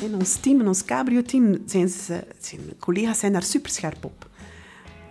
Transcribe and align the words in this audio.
In 0.00 0.14
ons 0.14 0.34
team, 0.34 0.60
in 0.60 0.66
ons 0.66 0.84
cabrio-team, 0.84 1.58
zijn, 1.66 1.88
ze, 1.88 2.24
zijn 2.38 2.60
collega's 2.78 3.18
zijn 3.18 3.32
daar 3.32 3.42
super 3.42 3.70
scherp 3.70 4.04
op. 4.04 4.28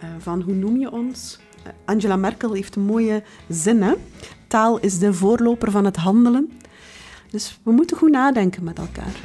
Uh, 0.04 0.10
van 0.20 0.42
hoe 0.42 0.54
noem 0.54 0.78
je 0.78 0.92
ons? 0.92 1.40
Uh, 1.58 1.72
Angela 1.86 2.16
Merkel 2.16 2.54
heeft 2.54 2.76
een 2.76 2.82
mooie 2.82 3.24
zin. 3.50 3.96
Taal 4.48 4.80
is 4.80 5.00
de 5.00 5.14
voorloper 5.14 5.72
van 5.72 5.86
het 5.86 5.96
handelen. 5.96 6.52
Dus 7.30 7.60
we 7.64 7.72
moeten 7.72 7.98
goed 7.98 8.12
nadenken 8.12 8.64
met 8.64 8.78
elkaar. 8.78 9.20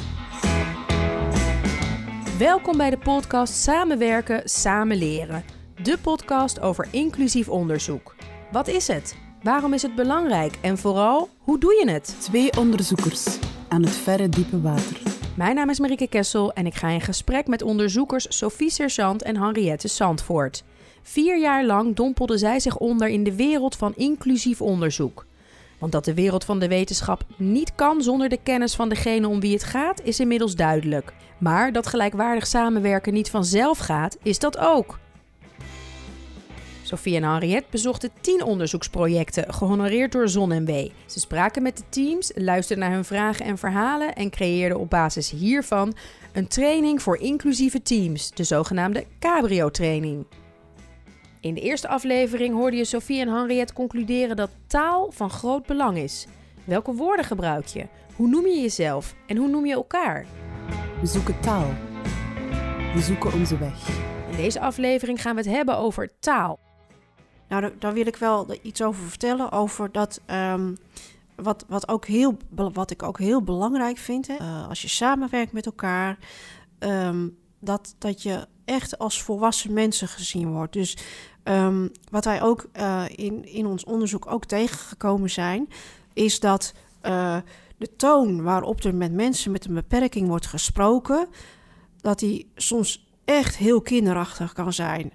Welkom 2.38 2.77
bij 2.77 2.91
de 2.91 2.98
podcast 2.98 3.54
Samenwerken, 3.54 4.41
Samen 4.45 4.96
Leren. 4.96 5.45
De 5.82 5.98
podcast 6.02 6.61
over 6.61 6.88
inclusief 6.91 7.48
onderzoek. 7.48 8.14
Wat 8.52 8.68
is 8.68 8.86
het? 8.88 9.25
Waarom 9.46 9.72
is 9.72 9.82
het 9.82 9.94
belangrijk? 9.94 10.58
En 10.60 10.78
vooral, 10.78 11.28
hoe 11.38 11.58
doe 11.58 11.74
je 11.74 11.90
het? 11.90 12.16
Twee 12.18 12.56
onderzoekers 12.58 13.38
aan 13.68 13.82
het 13.82 13.96
verre 13.96 14.28
diepe 14.28 14.60
water. 14.60 15.00
Mijn 15.36 15.55
naam 15.55 15.70
is 15.70 15.78
Marieke 15.78 16.09
Kessel 16.09 16.52
en 16.52 16.66
ik 16.66 16.74
ga 16.74 16.88
in 16.88 17.00
gesprek 17.00 17.46
met 17.46 17.62
onderzoekers 17.62 18.27
Sophie 18.28 18.70
Sergeant 18.70 19.22
en 19.22 19.36
Henriette 19.36 19.88
Sandvoort. 19.88 20.64
Vier 21.02 21.38
jaar 21.38 21.64
lang 21.64 21.96
dompelden 21.96 22.38
zij 22.38 22.60
zich 22.60 22.77
onder 22.77 23.09
in 23.09 23.24
de 23.24 23.36
wereld 23.36 23.77
van 23.77 23.92
inclusief 23.96 24.62
onderzoek. 24.62 25.27
Want 25.78 25.92
dat 25.92 26.05
de 26.05 26.14
wereld 26.14 26.44
van 26.44 26.58
de 26.58 26.69
wetenschap 26.69 27.24
niet 27.36 27.74
kan 27.74 28.02
zonder 28.02 28.28
de 28.28 28.38
kennis 28.42 28.74
van 28.74 28.88
degene 28.88 29.28
om 29.28 29.41
wie 29.41 29.52
het 29.52 29.64
gaat, 29.64 30.00
is 30.02 30.20
inmiddels 30.20 30.55
duidelijk. 30.55 31.12
Maar 31.38 31.72
dat 31.72 31.86
gelijkwaardig 31.86 32.47
samenwerken 32.47 33.12
niet 33.12 33.30
vanzelf 33.30 33.78
gaat, 33.78 34.16
is 34.22 34.38
dat 34.38 34.58
ook. 34.58 34.98
Sophie 36.86 37.16
en 37.16 37.22
Henriette 37.22 37.66
bezochten 37.70 38.10
tien 38.20 38.42
onderzoeksprojecten, 38.42 39.54
gehonoreerd 39.54 40.12
door 40.12 40.28
ZonMW. 40.28 40.88
Ze 41.06 41.20
spraken 41.20 41.62
met 41.62 41.77
de 41.77 41.82
teams, 41.88 42.32
luisterden 42.34 42.84
naar 42.84 42.94
hun 42.94 43.04
vragen 43.04 43.44
en 43.44 43.58
verhalen 43.58 44.14
en 44.14 44.30
creëerden 44.30 44.78
op 44.78 44.91
basis 44.91 45.30
hiervan 45.30 45.94
een 46.33 46.48
training 46.48 47.02
voor 47.02 47.19
inclusieve 47.19 47.83
teams, 47.83 48.30
de 48.30 48.44
zogenaamde 48.44 49.06
Cabrio-training. 49.20 50.27
In 51.41 51.55
de 51.55 51.61
eerste 51.61 51.88
aflevering 51.88 52.55
hoorde 52.55 52.77
je 52.77 52.84
Sophie 52.84 53.20
en 53.20 53.28
Henriette 53.28 53.72
concluderen 53.72 54.36
dat 54.36 54.50
taal 54.66 55.11
van 55.12 55.30
groot 55.30 55.66
belang 55.66 55.98
is. 55.98 56.27
Welke 56.64 56.92
woorden 56.92 57.24
gebruik 57.24 57.66
je? 57.66 57.86
Hoe 58.16 58.28
noem 58.28 58.46
je 58.46 58.61
jezelf? 58.61 59.14
En 59.27 59.36
hoe 59.36 59.48
noem 59.48 59.66
je 59.66 59.74
elkaar? 59.74 60.27
We 61.00 61.06
zoeken 61.06 61.41
taal. 61.41 61.74
We 62.94 63.00
zoeken 63.00 63.33
onze 63.33 63.58
weg. 63.58 63.89
In 64.30 64.36
deze 64.36 64.61
aflevering 64.61 65.22
gaan 65.22 65.34
we 65.34 65.41
het 65.41 65.50
hebben 65.50 65.77
over 65.78 66.11
taal. 66.20 66.66
Nou, 67.48 67.72
daar 67.78 67.92
wil 67.92 68.06
ik 68.06 68.16
wel 68.16 68.47
iets 68.62 68.83
over 68.83 69.05
vertellen. 69.08 69.52
Over 69.52 69.92
dat. 69.92 70.20
Um, 70.30 70.77
wat, 71.36 71.64
wat, 71.69 71.89
ook 71.89 72.06
heel, 72.06 72.36
wat 72.50 72.91
ik 72.91 73.02
ook 73.02 73.19
heel 73.19 73.42
belangrijk 73.42 73.98
vind. 73.98 74.27
Hè, 74.27 74.36
uh, 74.41 74.69
als 74.69 74.83
je 74.83 74.89
samenwerkt 74.89 75.52
met 75.52 75.67
elkaar. 75.67 76.19
Um, 76.78 77.36
dat, 77.58 77.94
dat 77.98 78.22
je 78.22 78.47
echt 78.64 78.98
als 78.98 79.22
volwassen 79.22 79.72
mensen 79.72 80.08
gezien 80.08 80.52
wordt. 80.52 80.72
Dus 80.72 80.97
um, 81.44 81.91
wat 82.11 82.24
wij 82.24 82.42
ook 82.42 82.67
uh, 82.77 83.05
in, 83.08 83.44
in 83.44 83.67
ons 83.67 83.84
onderzoek 83.84 84.27
ook 84.27 84.44
tegengekomen 84.44 85.30
zijn. 85.30 85.69
Is 86.12 86.41
dat 86.41 86.74
uh, 87.02 87.36
de 87.77 87.97
toon 87.97 88.42
waarop 88.42 88.84
er 88.84 88.94
met 88.94 89.12
mensen 89.12 89.52
met 89.52 89.64
een 89.64 89.74
beperking 89.74 90.28
wordt 90.28 90.47
gesproken. 90.47 91.27
Dat 92.00 92.19
die 92.19 92.50
soms 92.55 93.08
echt 93.24 93.56
heel 93.56 93.80
kinderachtig 93.80 94.52
kan 94.52 94.72
zijn. 94.72 95.12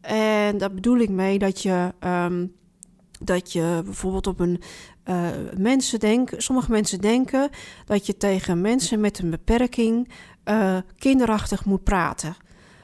En 0.00 0.58
daar 0.58 0.74
bedoel 0.74 0.98
ik 0.98 1.10
mee 1.10 1.38
dat 1.38 1.62
je, 1.62 1.92
um, 2.04 2.52
dat 3.20 3.52
je 3.52 3.80
bijvoorbeeld 3.84 4.26
op 4.26 4.40
een 4.40 4.60
uh, 5.04 5.28
mensen 5.56 6.00
denken, 6.00 6.42
sommige 6.42 6.70
mensen 6.70 7.00
denken 7.00 7.50
dat 7.84 8.06
je 8.06 8.16
tegen 8.16 8.60
mensen 8.60 9.00
met 9.00 9.18
een 9.18 9.30
beperking 9.30 10.08
uh, 10.44 10.76
kinderachtig 10.96 11.64
moet 11.64 11.84
praten. 11.84 12.36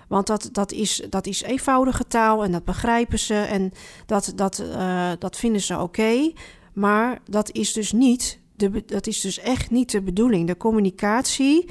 Want 0.09 0.27
dat, 0.27 0.49
dat, 0.53 0.73
is, 0.73 1.07
dat 1.11 1.27
is 1.27 1.43
eenvoudige 1.43 2.07
taal 2.07 2.45
en 2.45 2.53
dat 2.53 2.65
begrijpen 2.65 3.19
ze 3.19 3.35
en 3.35 3.73
dat, 4.07 4.33
dat, 4.35 4.59
uh, 4.61 5.11
dat 5.19 5.37
vinden 5.37 5.61
ze 5.61 5.81
oké. 5.81 6.33
Maar 6.73 7.19
dat 7.25 7.53
is 7.53 7.73
dus 7.73 7.93
niet, 7.93 8.39
de, 8.57 8.85
dat 8.87 9.07
is 9.07 9.21
dus 9.21 9.39
echt 9.39 9.71
niet 9.71 9.91
de 9.91 10.03
bedoeling. 10.03 10.47
De 10.47 10.57
communicatie 10.57 11.71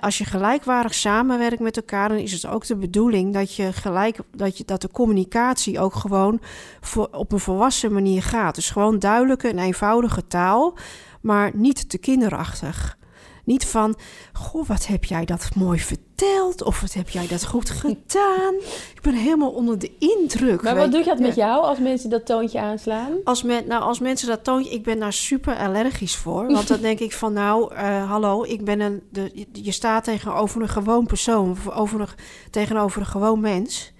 als 0.00 0.18
je 0.18 0.24
gelijkwaardig 0.24 0.94
samenwerkt 0.94 1.60
met 1.60 1.76
elkaar, 1.76 2.08
dan 2.08 2.18
is 2.18 2.32
het 2.32 2.46
ook 2.46 2.66
de 2.66 2.76
bedoeling 2.76 3.32
dat, 3.32 3.54
je 3.54 3.72
gelijk, 3.72 4.18
dat, 4.30 4.58
je, 4.58 4.64
dat 4.64 4.80
de 4.80 4.90
communicatie 4.90 5.80
ook 5.80 5.94
gewoon 5.94 6.40
voor, 6.80 7.08
op 7.12 7.32
een 7.32 7.38
volwassen 7.38 7.92
manier 7.92 8.22
gaat. 8.22 8.54
Dus 8.54 8.70
gewoon 8.70 8.98
duidelijke 8.98 9.48
en 9.48 9.58
eenvoudige 9.58 10.26
taal, 10.26 10.76
maar 11.20 11.50
niet 11.54 11.88
te 11.88 11.98
kinderachtig. 11.98 12.96
Niet 13.44 13.66
van, 13.66 13.94
goh, 14.32 14.66
wat 14.66 14.86
heb 14.86 15.04
jij 15.04 15.24
dat 15.24 15.54
mooi 15.54 15.78
verteld? 15.78 16.62
Of 16.62 16.80
wat 16.80 16.92
heb 16.92 17.08
jij 17.08 17.26
dat 17.26 17.46
goed 17.46 17.70
gedaan? 17.70 18.54
Ik 18.94 19.00
ben 19.02 19.14
helemaal 19.14 19.50
onder 19.50 19.78
de 19.78 19.92
indruk. 19.98 20.62
Maar 20.62 20.76
wat 20.76 20.92
doet 20.92 21.04
dat 21.04 21.18
met 21.18 21.34
jou 21.34 21.62
als 21.62 21.78
mensen 21.78 22.10
dat 22.10 22.26
toontje 22.26 22.60
aanslaan? 22.60 23.12
Als, 23.24 23.42
men, 23.42 23.66
nou, 23.66 23.82
als 23.82 23.98
mensen 23.98 24.28
dat 24.28 24.44
toontje... 24.44 24.72
Ik 24.72 24.82
ben 24.82 24.98
daar 24.98 25.12
super 25.12 25.56
allergisch 25.56 26.16
voor. 26.16 26.46
Want 26.52 26.68
dan 26.68 26.80
denk 26.80 26.98
ik 26.98 27.12
van, 27.12 27.32
nou, 27.32 27.74
uh, 27.74 28.10
hallo, 28.10 28.44
ik 28.44 28.64
ben 28.64 28.80
een... 28.80 29.02
De, 29.10 29.46
je 29.52 29.72
staat 29.72 30.04
tegenover 30.04 30.62
een 30.62 30.68
gewoon 30.68 31.06
persoon. 31.06 31.56
Over 31.74 32.00
een, 32.00 32.08
tegenover 32.50 33.00
een 33.00 33.06
gewoon 33.06 33.40
mens. 33.40 33.92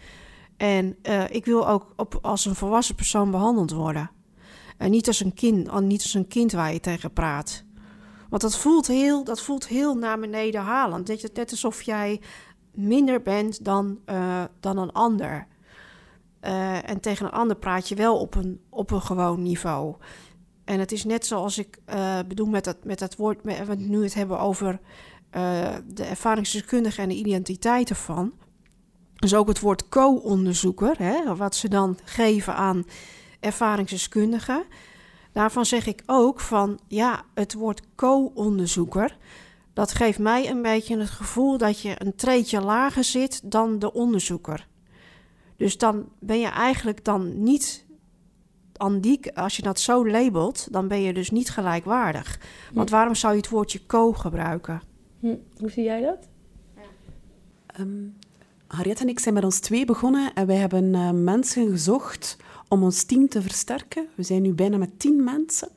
En 0.57 0.97
uh, 1.03 1.23
ik 1.31 1.45
wil 1.45 1.69
ook 1.69 1.93
op, 1.97 2.19
als 2.23 2.45
een 2.45 2.55
volwassen 2.55 2.95
persoon 2.95 3.31
behandeld 3.31 3.73
worden. 3.73 4.11
En 4.79 4.91
niet 4.91 5.07
als 5.07 5.21
een 5.21 5.35
kind, 5.35 5.81
niet 5.81 6.03
als 6.03 6.15
een 6.15 6.29
kind 6.29 6.53
waar 6.53 6.73
je 6.73 6.81
tegen 6.81 7.13
praat. 7.13 7.65
Want 8.33 8.45
dat 8.45 8.57
voelt 8.57 8.87
heel, 8.87 9.25
dat 9.25 9.41
voelt 9.41 9.69
heel 9.69 9.95
naar 9.95 10.19
beneden 10.19 10.61
halend. 10.61 11.09
Net, 11.09 11.31
net 11.35 11.51
alsof 11.51 11.83
jij 11.83 12.21
minder 12.71 13.23
bent 13.23 13.65
dan, 13.65 13.99
uh, 14.07 14.45
dan 14.61 14.79
een 14.79 14.93
ander. 14.93 15.47
Uh, 16.43 16.89
en 16.91 17.01
tegen 17.01 17.27
een 17.27 17.33
ander 17.33 17.57
praat 17.57 17.89
je 17.89 17.95
wel 17.95 18.19
op 18.19 18.35
een, 18.35 18.61
op 18.69 18.91
een 18.91 19.03
gewoon 19.03 19.43
niveau. 19.43 19.97
En 20.65 20.79
het 20.79 20.93
is 20.93 21.05
net 21.05 21.27
zoals 21.27 21.59
ik 21.59 21.79
uh, 21.95 22.19
bedoel 22.29 22.47
met 22.47 22.65
dat, 22.65 22.77
met 22.85 22.99
dat 22.99 23.17
woord, 23.17 23.45
met, 23.45 23.67
we 23.67 23.75
nu 23.75 24.03
het 24.03 24.15
hebben 24.15 24.39
over 24.39 24.81
de 25.87 26.05
ervaringsdeskundige 26.05 27.03
en 27.03 27.09
de 27.09 27.15
identiteit 27.15 27.91
ervan. 27.91 28.33
Dus 29.15 29.35
ook 29.35 29.49
het 29.49 29.61
woord 29.61 29.89
co-onderzoeker, 29.89 30.97
wat 31.37 31.55
ze 31.55 31.69
dan 31.69 31.99
geven 32.05 32.55
aan 32.55 32.85
ervaringsdeskundigen. 33.41 34.65
Daarvan 35.33 35.67
zeg 35.67 35.87
ik 35.87 36.03
ook 36.07 36.41
van 36.41 36.79
ja, 36.89 37.25
het 37.35 37.55
woord 37.55 37.83
co-onderzoeker. 37.95 39.17
Dat 39.73 39.93
geeft 39.93 40.19
mij 40.19 40.51
een 40.51 40.63
beetje 40.63 40.99
het 40.99 41.11
gevoel 41.11 41.59
dat 41.59 41.81
je 41.81 41.95
een 41.99 42.15
treetje 42.15 42.61
lager 42.61 43.05
zit 43.05 43.51
dan 43.51 43.79
de 43.79 43.93
onderzoeker. 43.93 44.67
Dus 45.57 45.79
dan 45.79 46.09
ben 46.19 46.41
je 46.41 46.49
eigenlijk 46.49 47.05
dan 47.05 47.43
niet 47.43 47.87
aan 48.77 49.01
die, 49.01 49.37
als 49.37 49.57
je 49.57 49.63
dat 49.63 49.81
zo 49.81 50.09
labelt, 50.09 50.73
dan 50.73 50.89
ben 50.89 51.01
je 51.01 51.13
dus 51.13 51.31
niet 51.31 51.51
gelijkwaardig. 51.51 52.41
Want 52.73 52.91
waarom 52.91 53.15
zou 53.15 53.33
je 53.33 53.41
het 53.41 53.49
woordje 53.49 53.87
co 53.87 54.13
gebruiken? 54.13 54.83
Hm. 55.21 55.37
Hoe 55.59 55.71
zie 55.71 55.85
jij 55.85 56.01
dat? 56.01 56.29
Um, 57.81 58.17
Harriet 58.73 59.01
en 59.01 59.09
ik 59.09 59.19
zijn 59.19 59.35
met 59.35 59.45
ons 59.45 59.59
twee 59.59 59.85
begonnen 59.85 60.35
en 60.35 60.47
wij 60.47 60.57
hebben 60.57 60.95
uh, 60.95 61.11
mensen 61.11 61.71
gezocht 61.71 62.37
om 62.69 62.83
ons 62.83 63.03
team 63.03 63.29
te 63.29 63.43
versterken. 63.43 64.09
We 64.15 64.23
zijn 64.23 64.43
nu 64.43 64.53
bijna 64.53 64.77
met 64.77 64.99
tien 64.99 65.25
mensen. 65.25 65.69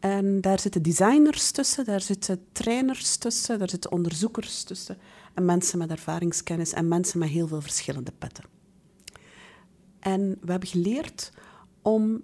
En 0.00 0.40
daar 0.40 0.60
zitten 0.60 0.82
designers 0.82 1.50
tussen, 1.50 1.84
daar 1.84 2.00
zitten 2.00 2.44
trainers 2.52 3.16
tussen, 3.16 3.58
daar 3.58 3.70
zitten 3.70 3.92
onderzoekers 3.92 4.62
tussen. 4.62 4.98
En 5.34 5.44
mensen 5.44 5.78
met 5.78 5.90
ervaringskennis 5.90 6.72
en 6.72 6.88
mensen 6.88 7.18
met 7.18 7.28
heel 7.28 7.48
veel 7.48 7.60
verschillende 7.60 8.12
petten. 8.18 8.44
En 10.00 10.38
we 10.40 10.50
hebben 10.50 10.68
geleerd 10.68 11.32
om 11.82 12.22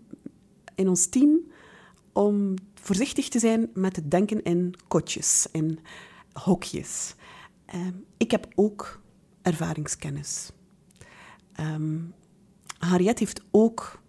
in 0.74 0.88
ons 0.88 1.06
team 1.06 1.38
om 2.12 2.54
voorzichtig 2.74 3.28
te 3.28 3.38
zijn 3.38 3.70
met 3.74 3.96
het 3.96 4.10
denken 4.10 4.42
in 4.42 4.74
kotjes, 4.88 5.46
in 5.52 5.78
hokjes. 6.32 7.14
Um, 7.74 8.04
ik 8.16 8.30
heb 8.30 8.48
ook 8.54 9.04
ervaringskennis. 9.46 10.50
Harriet 12.78 13.18
heeft 13.18 13.40
ook 13.50 14.00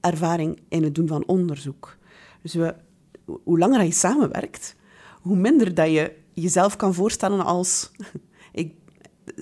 ervaring 0.00 0.60
in 0.68 0.82
het 0.82 0.94
doen 0.94 1.06
van 1.06 1.26
onderzoek. 1.26 1.96
Dus 2.42 2.54
hoe 3.24 3.58
langer 3.58 3.82
je 3.82 3.92
samenwerkt, 3.92 4.76
hoe 5.20 5.36
minder 5.36 5.74
dat 5.74 5.90
je 5.90 6.16
jezelf 6.32 6.76
kan 6.76 6.94
voorstellen 6.94 7.44
als... 7.44 7.90
Ik, 8.52 8.74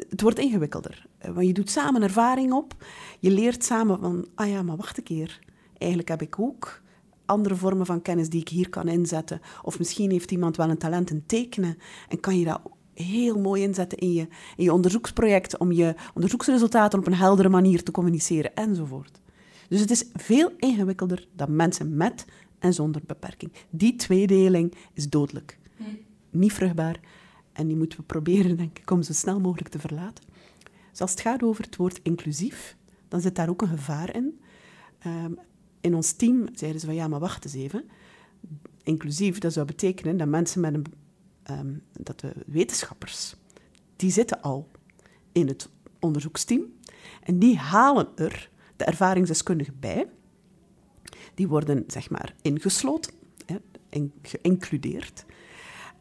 het 0.09 0.21
wordt 0.21 0.39
ingewikkelder. 0.39 1.07
Want 1.35 1.47
je 1.47 1.53
doet 1.53 1.71
samen 1.71 2.03
ervaring 2.03 2.53
op. 2.53 2.85
Je 3.19 3.31
leert 3.31 3.65
samen 3.65 3.99
van, 3.99 4.27
ah 4.35 4.49
ja, 4.49 4.63
maar 4.63 4.77
wacht 4.77 4.99
een 4.99 5.05
keer. 5.05 5.39
Eigenlijk 5.79 6.11
heb 6.11 6.23
ik 6.23 6.39
ook 6.39 6.83
andere 7.25 7.57
vormen 7.57 7.87
van 7.87 8.03
kennis 8.03 8.29
die 8.29 8.41
ik 8.41 8.49
hier 8.49 8.69
kan 8.69 8.89
inzetten. 8.89 9.41
Of 9.63 9.79
misschien 9.79 10.11
heeft 10.11 10.31
iemand 10.31 10.57
wel 10.57 10.71
een 10.71 10.79
talent 10.79 11.11
in 11.11 11.27
tekenen 11.27 11.79
en 12.09 12.21
kan 12.21 12.39
je 12.39 12.45
dat 12.45 12.61
heel 12.95 13.39
mooi 13.39 13.63
inzetten 13.63 13.99
in 13.99 14.13
je, 14.13 14.29
in 14.57 14.65
je 14.65 14.73
onderzoeksproject 14.73 15.59
om 15.59 15.73
je 15.73 15.95
onderzoeksresultaten 16.15 16.99
op 16.99 17.07
een 17.07 17.15
heldere 17.15 17.49
manier 17.49 17.83
te 17.83 17.91
communiceren 17.91 18.55
enzovoort. 18.55 19.21
Dus 19.69 19.81
het 19.81 19.91
is 19.91 20.05
veel 20.15 20.53
ingewikkelder 20.59 21.27
dan 21.33 21.57
mensen 21.57 21.97
met 21.97 22.25
en 22.59 22.75
zonder 22.75 23.03
beperking. 23.07 23.53
Die 23.71 23.97
tweedeling 23.97 24.75
is 24.93 25.09
dodelijk. 25.09 25.59
Niet 26.31 26.53
vruchtbaar. 26.53 27.01
En 27.53 27.67
die 27.67 27.77
moeten 27.77 27.99
we 27.99 28.05
proberen, 28.05 28.57
denk 28.57 28.79
ik, 28.79 28.91
om 28.91 29.03
zo 29.03 29.13
snel 29.13 29.41
mogelijk 29.41 29.69
te 29.69 29.79
verlaten. 29.79 30.25
Dus 30.91 31.01
als 31.01 31.11
het 31.11 31.21
gaat 31.21 31.43
over 31.43 31.65
het 31.65 31.77
woord 31.77 32.01
inclusief, 32.03 32.77
dan 33.09 33.21
zit 33.21 33.35
daar 33.35 33.49
ook 33.49 33.63
een 33.63 33.69
gevaar 33.69 34.15
in. 34.15 34.41
Ehm, 34.99 35.33
in 35.81 35.95
ons 35.95 36.13
team 36.13 36.49
zeiden 36.53 36.81
ze 36.81 36.87
van 36.87 36.95
ja, 36.95 37.09
maar 37.09 37.21
wacht 37.21 37.45
eens 37.45 37.55
even. 37.55 37.85
Inclusief, 38.83 39.39
dat 39.39 39.53
zou 39.53 39.67
betekenen 39.67 40.17
dat 40.17 40.29
mensen 40.29 40.61
met 40.61 40.75
een... 40.75 40.85
ehm, 41.51 41.75
dat 41.93 42.21
de 42.21 42.33
wetenschappers, 42.47 43.35
die 43.97 44.11
zitten 44.11 44.43
al 44.43 44.69
in 45.33 45.49
het 45.49 45.69
onderzoeksteam. 46.01 46.63
En 47.23 47.39
die 47.39 47.57
halen 47.57 48.09
er 48.15 48.51
de 48.77 48.85
ervaringsdeskundigen 48.85 49.77
bij. 49.81 50.09
Die 51.35 51.49
worden, 51.49 51.85
zeg 51.87 52.11
maar, 52.11 52.35
ingesloten, 52.43 53.13
hè, 53.47 53.57
geïncludeerd. 54.23 55.25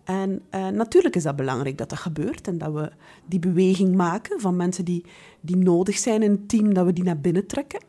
En 0.04 0.42
eh, 0.50 0.68
natuurlijk 0.68 1.16
is 1.16 1.24
dat 1.24 1.36
belangrijk 1.36 1.78
dat 1.78 1.90
dat 1.90 2.00
gebeurt 2.00 2.48
en 2.48 2.58
dat 2.58 2.74
we 2.74 2.92
die 3.26 3.40
beweging 3.40 3.96
maken 3.96 4.40
van 4.40 4.56
mensen 4.56 4.86
die, 4.86 5.06
die 5.42 5.58
nodig 5.58 5.98
zijn 5.98 6.24
in 6.24 6.32
het 6.32 6.50
team, 6.50 6.74
dat 6.74 6.86
we 6.86 6.94
die 6.94 7.04
naar 7.04 7.20
binnen 7.20 7.46
trekken. 7.46 7.84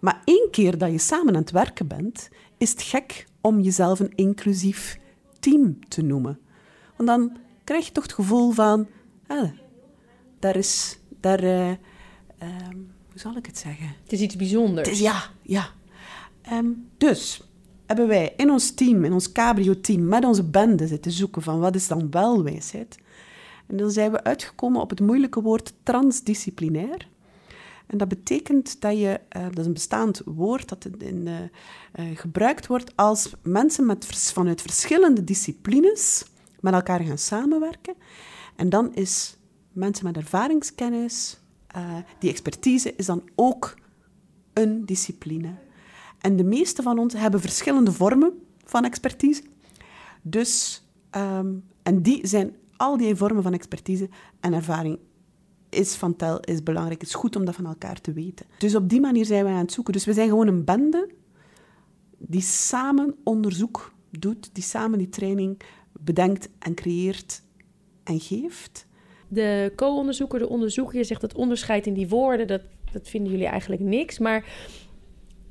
Maar 0.00 0.22
één 0.24 0.48
keer 0.50 0.78
dat 0.78 0.90
je 0.90 0.98
samen 0.98 1.34
aan 1.34 1.40
het 1.40 1.50
werken 1.50 1.86
bent, 1.86 2.28
is 2.58 2.70
het 2.70 2.82
gek 2.82 3.26
om 3.40 3.60
jezelf 3.60 4.00
een 4.00 4.14
inclusief 4.14 4.98
team 5.40 5.88
te 5.88 6.02
noemen. 6.02 6.38
Want 6.96 7.08
dan 7.08 7.36
krijg 7.64 7.86
je 7.86 7.92
toch 7.92 8.02
het 8.02 8.12
gevoel 8.12 8.50
van, 8.50 8.86
ah, 9.26 9.50
daar 10.38 10.56
is, 10.56 10.98
daar, 11.20 11.38
eh, 11.42 11.70
ehm, 12.38 12.76
hoe 13.10 13.18
zal 13.18 13.36
ik 13.36 13.46
het 13.46 13.58
zeggen? 13.58 13.94
Het 14.02 14.12
is 14.12 14.20
iets 14.20 14.36
bijzonders. 14.36 14.88
Is, 14.88 14.98
ja, 14.98 15.22
ja. 15.42 15.68
Ehm, 16.42 16.68
dus 16.98 17.40
hebben 17.86 18.08
wij 18.08 18.32
in 18.36 18.50
ons 18.50 18.70
team, 18.74 19.04
in 19.04 19.12
ons 19.12 19.32
cabrio-team, 19.32 20.08
met 20.08 20.24
onze 20.24 20.44
bende 20.44 20.86
zitten 20.86 21.12
zoeken 21.12 21.42
van 21.42 21.58
wat 21.58 21.74
is 21.74 21.88
dan 21.88 22.10
wel 22.10 22.42
wijsheid. 22.42 22.98
En 23.66 23.76
dan 23.76 23.90
zijn 23.90 24.10
we 24.10 24.24
uitgekomen 24.24 24.80
op 24.80 24.90
het 24.90 25.00
moeilijke 25.00 25.42
woord 25.42 25.72
transdisciplinair. 25.82 27.08
En 27.86 27.98
dat 27.98 28.08
betekent 28.08 28.80
dat 28.80 28.98
je, 28.98 29.20
eh, 29.28 29.42
dat 29.42 29.58
is 29.58 29.66
een 29.66 29.72
bestaand 29.72 30.22
woord 30.24 30.68
dat 30.68 30.86
in, 30.98 31.28
eh, 31.92 32.04
gebruikt 32.14 32.66
wordt 32.66 32.96
als 32.96 33.32
mensen 33.42 33.86
met, 33.86 34.04
vers- 34.06 34.32
vanuit 34.32 34.60
verschillende 34.60 35.24
disciplines 35.24 36.24
met 36.60 36.74
elkaar 36.74 37.00
gaan 37.00 37.18
samenwerken. 37.18 37.94
En 38.56 38.68
dan 38.68 38.94
is 38.94 39.36
mensen 39.72 40.04
met 40.04 40.16
ervaringskennis, 40.16 41.40
eh, 41.66 41.96
die 42.18 42.30
expertise 42.30 42.94
is 42.96 43.06
dan 43.06 43.22
ook 43.34 43.74
een 44.52 44.84
discipline. 44.84 45.54
En 46.18 46.36
de 46.36 46.44
meeste 46.44 46.82
van 46.82 46.98
ons 46.98 47.14
hebben 47.14 47.40
verschillende 47.40 47.92
vormen 47.92 48.32
van 48.64 48.84
expertise. 48.84 49.42
Dus, 50.22 50.84
ehm, 51.10 51.54
en 51.82 52.02
die 52.02 52.26
zijn 52.26 52.56
al 52.76 52.96
die 52.96 53.16
vormen 53.16 53.42
van 53.42 53.52
expertise 53.52 54.08
en 54.40 54.52
ervaring 54.52 54.98
is 55.68 55.94
van 55.94 56.16
tel, 56.16 56.40
is 56.40 56.62
belangrijk. 56.62 57.00
Het 57.00 57.08
is 57.08 57.14
goed 57.14 57.36
om 57.36 57.44
dat 57.44 57.54
van 57.54 57.66
elkaar 57.66 58.00
te 58.00 58.12
weten. 58.12 58.46
Dus 58.58 58.74
op 58.74 58.88
die 58.88 59.00
manier 59.00 59.24
zijn 59.24 59.44
wij 59.44 59.52
aan 59.52 59.58
het 59.58 59.72
zoeken. 59.72 59.92
Dus 59.92 60.04
we 60.04 60.12
zijn 60.12 60.28
gewoon 60.28 60.46
een 60.46 60.64
bende 60.64 61.10
die 62.18 62.40
samen 62.40 63.14
onderzoek 63.24 63.92
doet, 64.10 64.50
die 64.52 64.62
samen 64.62 64.98
die 64.98 65.08
training 65.08 65.60
bedenkt 66.06 66.48
en 66.58 66.74
creëert 66.74 67.42
en 68.04 68.20
geeft. 68.20 68.86
De 69.28 69.72
co-onderzoeker, 69.76 70.38
de 70.38 70.48
onderzoeker, 70.48 70.96
je 70.96 71.04
zegt 71.04 71.20
dat 71.20 71.34
onderscheid 71.34 71.86
in 71.86 71.94
die 71.94 72.08
woorden, 72.08 72.46
dat, 72.46 72.62
dat 72.92 73.08
vinden 73.08 73.32
jullie 73.32 73.46
eigenlijk 73.46 73.82
niks. 73.82 74.18
Maar 74.18 74.44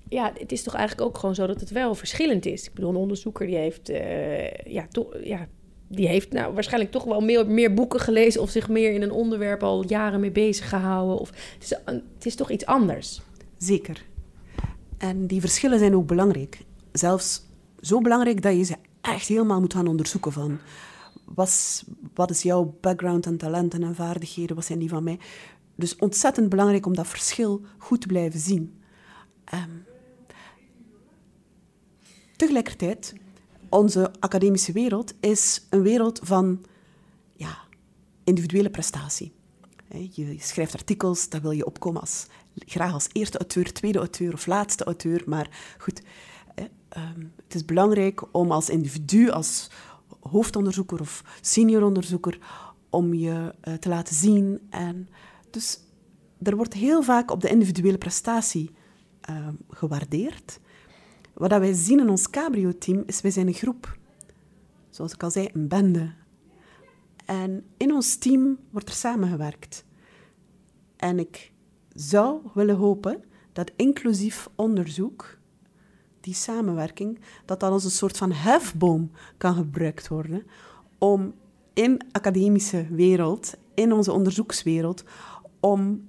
ja, 0.09 0.31
het 0.37 0.51
is 0.51 0.63
toch 0.63 0.73
eigenlijk 0.73 1.07
ook 1.07 1.17
gewoon 1.17 1.35
zo 1.35 1.47
dat 1.47 1.59
het 1.59 1.69
wel 1.69 1.95
verschillend 1.95 2.45
is. 2.45 2.65
Ik 2.65 2.73
bedoel, 2.73 2.89
een 2.89 2.95
onderzoeker 2.95 3.45
die 3.45 3.55
heeft, 3.55 3.89
eh, 3.89 4.51
ja, 4.53 4.87
toch, 4.91 5.17
ja, 5.23 5.47
die 5.87 6.07
heeft 6.07 6.31
nou 6.31 6.53
waarschijnlijk 6.53 6.91
toch 6.91 7.03
wel 7.03 7.21
meer, 7.21 7.47
meer 7.47 7.73
boeken 7.73 7.99
gelezen 7.99 8.41
of 8.41 8.49
zich 8.49 8.69
meer 8.69 8.93
in 8.93 9.01
een 9.01 9.11
onderwerp 9.11 9.63
al 9.63 9.85
jaren 9.87 10.19
mee 10.19 10.31
bezig 10.31 10.69
gehouden. 10.69 11.17
Of, 11.17 11.29
het, 11.29 11.63
is, 11.63 11.69
het 11.85 12.25
is 12.25 12.35
toch 12.35 12.51
iets 12.51 12.65
anders. 12.65 13.21
Zeker. 13.57 14.05
En 14.97 15.27
die 15.27 15.39
verschillen 15.39 15.79
zijn 15.79 15.95
ook 15.95 16.07
belangrijk. 16.07 16.57
Zelfs 16.91 17.41
zo 17.79 18.01
belangrijk 18.01 18.41
dat 18.41 18.55
je 18.55 18.63
ze 18.63 18.75
echt 19.13 19.27
helemaal 19.27 19.59
moet 19.59 19.73
gaan 19.73 19.87
onderzoeken 19.87 20.31
van... 20.31 20.59
Was, 21.25 21.83
wat 22.13 22.29
is 22.29 22.41
jouw 22.41 22.77
background 22.81 23.25
en 23.25 23.37
talenten 23.37 23.83
en 23.83 23.95
vaardigheden? 23.95 24.55
Wat 24.55 24.65
zijn 24.65 24.79
die 24.79 24.89
van 24.89 25.03
mij? 25.03 25.19
Dus 25.75 25.95
ontzettend 25.95 26.49
belangrijk 26.49 26.85
om 26.85 26.95
dat 26.95 27.07
verschil 27.07 27.61
goed 27.77 28.01
te 28.01 28.07
blijven 28.07 28.39
zien. 28.39 28.81
Ehm, 29.45 29.69
tegelijkertijd, 32.35 33.13
onze 33.69 34.11
academische 34.19 34.71
wereld 34.71 35.13
is 35.19 35.65
een 35.69 35.81
wereld 35.81 36.19
van 36.23 36.65
ja, 37.35 37.57
individuele 38.23 38.69
prestatie. 38.69 39.33
Je 40.11 40.35
schrijft 40.39 40.73
artikels, 40.73 41.29
daar 41.29 41.41
wil 41.41 41.51
je 41.51 41.65
opkomen 41.65 42.01
als, 42.01 42.27
graag 42.55 42.93
als 42.93 43.07
eerste 43.11 43.37
auteur, 43.37 43.73
tweede 43.73 43.99
auteur 43.99 44.33
of 44.33 44.45
laatste 44.45 44.83
auteur. 44.83 45.23
Maar 45.25 45.75
goed, 45.77 46.01
ehm, 46.95 47.25
het 47.43 47.55
is 47.55 47.65
belangrijk 47.65 48.23
om 48.31 48.51
als 48.51 48.69
individu, 48.69 49.29
als 49.29 49.69
hoofdonderzoeker 50.19 50.99
of 50.99 51.23
senioronderzoeker, 51.41 52.39
om 52.89 53.13
je 53.13 53.53
eh, 53.61 53.73
te 53.73 53.89
laten 53.89 54.15
zien. 54.15 54.61
En 54.69 55.09
dus 55.49 55.79
er 56.41 56.55
wordt 56.55 56.73
heel 56.73 57.03
vaak 57.03 57.31
op 57.31 57.41
de 57.41 57.49
individuele 57.49 57.97
prestatie 57.97 58.71
ehm, 59.21 59.53
gewaardeerd. 59.69 60.59
Wat 61.33 61.49
wij 61.49 61.73
zien 61.73 61.99
in 61.99 62.09
ons 62.09 62.29
cabrio-team 62.29 63.03
is, 63.05 63.21
wij 63.21 63.31
zijn 63.31 63.47
een 63.47 63.53
groep. 63.53 63.97
Zoals 64.89 65.13
ik 65.13 65.23
al 65.23 65.31
zei, 65.31 65.49
een 65.53 65.67
bende. 65.67 66.13
En 67.25 67.65
in 67.77 67.93
ons 67.93 68.15
team 68.15 68.57
wordt 68.69 68.89
er 68.89 68.95
samengewerkt. 68.95 69.85
En 70.95 71.19
ik 71.19 71.51
zou 71.93 72.41
willen 72.53 72.75
hopen 72.75 73.23
dat 73.53 73.71
inclusief 73.75 74.49
onderzoek, 74.55 75.34
die 76.25 76.33
samenwerking, 76.33 77.19
dat 77.45 77.59
dat 77.59 77.71
als 77.71 77.83
een 77.83 77.91
soort 77.91 78.17
van 78.17 78.31
hefboom 78.31 79.11
kan 79.37 79.55
gebruikt 79.55 80.07
worden 80.07 80.43
om 80.97 81.33
in 81.73 81.97
de 81.97 82.05
academische 82.11 82.87
wereld, 82.89 83.53
in 83.73 83.93
onze 83.93 84.11
onderzoekswereld, 84.11 85.03
om 85.59 86.07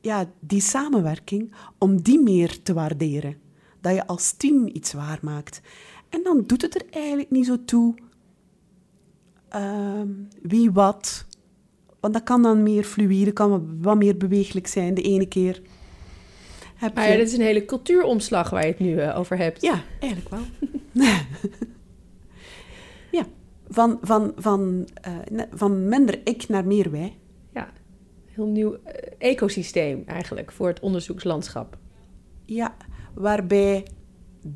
ja, 0.00 0.30
die 0.40 0.60
samenwerking, 0.60 1.52
om 1.78 2.02
die 2.02 2.20
meer 2.20 2.62
te 2.62 2.72
waarderen. 2.72 3.36
Dat 3.80 3.94
je 3.94 4.06
als 4.06 4.32
team 4.32 4.66
iets 4.66 4.92
waarmaakt. 4.92 5.60
En 6.08 6.22
dan 6.22 6.44
doet 6.46 6.62
het 6.62 6.74
er 6.74 6.84
eigenlijk 6.90 7.30
niet 7.30 7.46
zo 7.46 7.64
toe 7.64 7.94
ehm, 9.48 10.08
wie 10.42 10.70
wat. 10.70 11.26
Want 12.00 12.14
dat 12.14 12.22
kan 12.22 12.42
dan 12.42 12.62
meer 12.62 12.84
fluïde, 12.84 13.32
kan 13.32 13.78
wat 13.82 13.96
meer 13.96 14.16
beweeglijk 14.16 14.66
zijn. 14.66 14.94
De 14.94 15.02
ene 15.02 15.26
keer 15.26 15.62
heb 16.82 16.94
Maar 16.94 17.04
je... 17.04 17.10
ja, 17.10 17.16
dit 17.16 17.26
is 17.26 17.32
een 17.32 17.44
hele 17.44 17.64
cultuuromslag 17.64 18.50
waar 18.50 18.62
je 18.62 18.70
het 18.70 18.78
nu 18.78 18.98
eh, 18.98 19.18
over 19.18 19.36
hebt. 19.36 19.62
Ja, 19.62 19.82
eigenlijk 20.00 20.34
wel. 20.34 20.44
ja, 23.18 23.26
van, 23.68 23.98
van, 24.02 24.32
van, 24.36 24.88
eh, 24.94 25.40
van 25.52 25.88
minder 25.88 26.20
ik 26.24 26.48
naar 26.48 26.66
meer 26.66 26.90
wij. 26.90 27.16
Ja, 27.52 27.72
heel 28.26 28.46
nieuw 28.46 28.74
eh, 28.74 29.12
ecosysteem 29.18 30.02
eigenlijk 30.06 30.52
voor 30.52 30.68
het 30.68 30.80
onderzoekslandschap. 30.80 31.78
Ja, 32.44 32.76
waarbij 33.14 33.86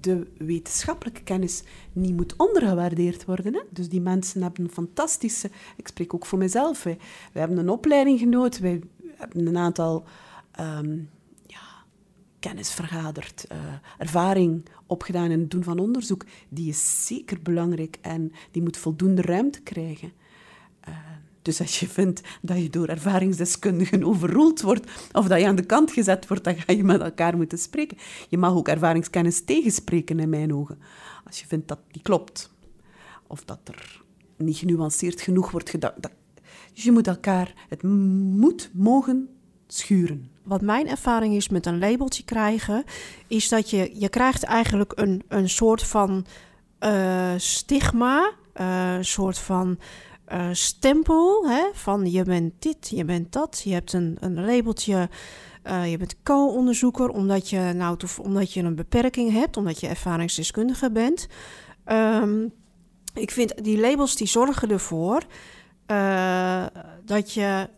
de 0.01 0.27
wetenschappelijke 0.39 1.23
kennis 1.23 1.63
niet 1.93 2.17
moet 2.17 2.37
ondergewaardeerd 2.37 3.25
worden. 3.25 3.55
Hè? 3.55 3.61
Dus 3.71 3.89
die 3.89 4.01
mensen 4.01 4.43
hebben 4.43 4.65
een 4.65 4.71
fantastische... 4.71 5.51
Ik 5.77 5.89
spreek 5.89 6.15
ook 6.15 6.27
voor 6.27 6.39
mezelf. 6.39 6.83
Hè. 6.83 6.97
We 7.33 7.39
hebben 7.39 7.59
een 7.59 7.69
opleiding 7.69 8.19
genoten. 8.19 8.63
Wij 8.63 8.81
hebben 9.17 9.47
een 9.47 9.57
aantal 9.57 10.05
ehm, 10.53 10.99
kennis 12.47 12.73
vergaderd. 12.73 13.45
eh, 13.49 13.59
ervaring 13.99 14.65
opgedaan 14.87 15.31
in 15.31 15.41
het 15.41 15.51
doen 15.51 15.63
van 15.63 15.79
onderzoek. 15.79 16.25
Die 16.49 16.69
is 16.69 17.07
zeker 17.07 17.43
belangrijk 17.43 17.99
en 18.01 18.33
die 18.51 18.63
moet 18.63 18.77
voldoende 18.77 19.23
ruimte 19.23 19.61
krijgen. 19.61 20.13
Eh, 20.81 20.95
dus 21.43 21.61
als 21.61 21.81
je 21.81 21.89
vindt 21.89 22.21
dat 22.43 22.63
je 22.63 22.71
door 22.71 22.89
ervaringsdeskundigen 22.89 24.05
overroeld 24.05 24.61
wordt 24.61 24.91
of 25.13 25.27
dat 25.27 25.41
je 25.41 25.47
aan 25.47 25.57
de 25.57 25.67
kant 25.67 25.93
gezet 25.93 26.29
wordt, 26.29 26.45
dan 26.45 26.57
ga 26.57 26.73
je 26.73 26.85
met 26.85 27.01
elkaar 27.01 27.37
moeten 27.37 27.59
spreken. 27.59 27.97
Je 28.29 28.39
mag 28.39 28.53
ook 28.53 28.69
ervaringskennis 28.69 29.45
tegenspreken 29.45 30.21
in 30.21 30.29
mijn 30.29 30.55
ogen. 30.55 30.79
Als 31.25 31.41
je 31.41 31.47
vindt 31.47 31.69
dat 31.69 31.81
die 31.91 32.03
klopt. 32.03 32.55
Of 33.27 33.45
dat 33.45 33.61
er 33.65 34.03
niet 34.37 34.57
genuanceerd 34.57 35.21
genoeg 35.21 35.51
wordt 35.51 35.71
gedacht. 35.71 35.97
Dus 36.75 36.85
je 36.85 36.93
moet 36.93 37.07
elkaar, 37.07 37.55
het 37.69 37.83
moet 37.83 38.71
mogen 38.73 39.29
schuren. 39.67 40.36
Wat 40.47 40.61
mijn 40.61 40.89
ervaring 40.89 41.35
is 41.35 41.49
met 41.49 41.67
een 41.67 41.79
labeltje 41.79 42.25
krijgen, 42.25 42.85
is 43.27 43.49
dat 43.49 43.71
je, 43.71 43.91
je 43.95 44.09
krijgt 44.09 44.43
eigenlijk 44.43 44.93
een, 44.95 45.23
een 45.29 45.49
soort 45.49 45.83
van 45.83 46.27
eh, 46.79 47.33
stigma, 47.37 48.33
eh, 48.53 48.95
een 48.95 49.05
soort 49.05 49.39
van 49.39 49.79
eh, 50.25 50.49
stempel, 50.53 51.49
hè, 51.49 51.63
van 51.73 52.11
je 52.11 52.23
bent 52.23 52.53
dit, 52.59 52.89
je 52.89 53.05
bent 53.05 53.33
dat. 53.33 53.61
Je 53.65 53.73
hebt 53.73 53.93
een, 53.93 54.17
een 54.21 54.45
labeltje 54.45 55.09
je 55.87 55.97
bent 55.99 56.23
co-onderzoeker 56.23 57.09
omdat 57.09 57.51
je, 57.51 57.73
nou, 57.75 57.99
omdat 58.23 58.53
je 58.53 58.63
een 58.63 58.75
beperking 58.75 59.33
hebt, 59.33 59.57
omdat 59.57 59.81
je 59.81 59.89
ervaringsdeskundige 59.89 60.91
bent. 60.91 61.27
Um, 61.87 62.53
ik 63.15 63.31
vind 63.31 63.65
die 63.65 63.79
labels 63.79 64.17
die 64.17 64.27
zorgen 64.27 64.71
ervoor 64.71 65.23
dat 67.05 67.33
je 67.33 67.69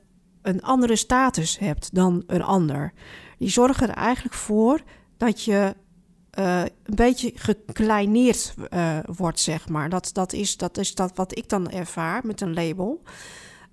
een 0.43 0.63
andere 0.63 0.97
status 0.97 1.59
hebt 1.59 1.95
dan 1.95 2.23
een 2.27 2.43
ander. 2.43 2.93
Die 3.39 3.51
zorgen 3.51 3.89
er 3.89 3.95
eigenlijk 3.95 4.35
voor 4.35 4.81
dat 5.17 5.45
je 5.45 5.75
uh, 6.39 6.61
een 6.61 6.95
beetje 6.95 7.33
gekleineerd 7.35 8.55
uh, 8.75 8.99
wordt, 9.07 9.41
zeg 9.41 9.69
maar. 9.69 9.89
Dat, 9.89 10.11
dat, 10.13 10.33
is, 10.33 10.57
dat 10.57 10.79
is 10.79 10.95
dat 10.95 11.13
wat 11.15 11.37
ik 11.37 11.49
dan 11.49 11.71
ervaar 11.71 12.27
met 12.27 12.41
een 12.41 12.55
label. 12.55 13.03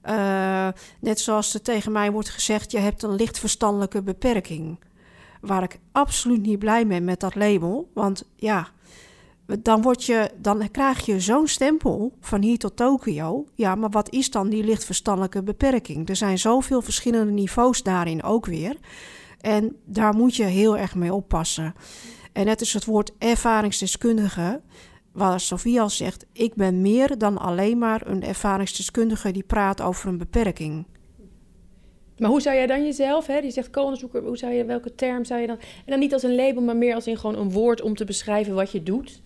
Uh, 0.06 0.68
net 1.00 1.20
zoals 1.20 1.54
er 1.54 1.62
tegen 1.62 1.92
mij 1.92 2.12
wordt 2.12 2.30
gezegd: 2.30 2.72
je 2.72 2.78
hebt 2.78 3.04
een 3.04 3.16
licht 3.16 3.40
verstandelijke 3.40 4.04
beperking. 4.04 4.80
Waar 5.42 5.64
ik 5.64 5.80
absoluut 5.92 6.42
niet 6.42 6.60
blij 6.60 6.88
ben 6.88 7.04
met 7.04 7.20
dat 7.20 7.36
label. 7.36 7.92
Want 7.94 8.24
ja, 8.36 8.68
dan, 9.46 9.82
word 9.82 10.04
je, 10.04 10.32
dan 10.38 10.72
krijg 10.72 11.06
je 11.06 11.20
zo'n 11.20 11.48
stempel 11.48 12.14
van 12.20 12.42
hier 12.42 12.58
tot 12.58 12.76
Tokio. 12.76 13.46
Ja, 13.56 13.76
maar 13.76 13.90
wat 13.90 14.10
is 14.10 14.32
dan 14.32 14.50
die 14.50 14.64
lichtverstandelijke 14.64 15.44
beperking? 15.44 16.10
Er 16.10 16.16
zijn 16.16 16.38
zoveel 16.38 16.82
verschillende 16.82 17.32
niveaus 17.32 17.84
daarin 17.84 18.24
ook 18.24 18.46
weer. 18.46 18.78
En 19.42 19.76
daar 19.86 20.16
moet 20.16 20.36
je 20.36 20.44
heel 20.44 20.78
erg 20.78 20.96
mee 20.96 21.14
oppassen. 21.14 21.74
En 22.34 22.46
net 22.46 22.62
is 22.62 22.74
het 22.74 22.86
woord 22.86 23.12
ervaringsdeskundige, 23.18 24.62
waar 25.12 25.40
Sofie 25.40 25.82
al 25.82 25.90
zegt: 25.90 26.26
ik 26.32 26.56
ben 26.56 26.82
meer 26.82 27.18
dan 27.18 27.38
alleen 27.38 27.78
maar 27.78 28.08
een 28.08 28.24
ervaringsdeskundige 28.24 29.32
die 29.32 29.44
praat 29.44 29.82
over 29.82 30.10
een 30.10 30.18
beperking. 30.18 30.86
Maar 32.18 32.30
hoe 32.30 32.42
zou 32.42 32.56
jij 32.56 32.68
dan 32.68 32.84
jezelf, 32.84 33.28
hè, 33.28 33.42
die 33.42 33.52
zegt 33.52 33.70
co-onderzoeker, 33.70 34.24
hoe 34.24 34.38
zou 34.38 34.54
je, 34.54 34.66
welke 34.66 34.96
term 34.96 35.26
zou 35.26 35.42
je 35.42 35.48
dan... 35.48 35.58
En 35.60 35.86
dan 35.86 36.00
niet 36.00 36.14
als 36.14 36.24
een 36.24 36.36
label, 36.36 36.62
maar 36.62 36.78
meer 36.78 36.96
als 36.96 37.08
in 37.08 37.18
gewoon 37.18 37.38
een 37.38 37.52
woord 37.52 37.82
om 37.82 37.96
te 37.96 38.06
beschrijven 38.06 38.56
wat 38.56 38.72
je 38.72 38.84
doet? 38.84 39.22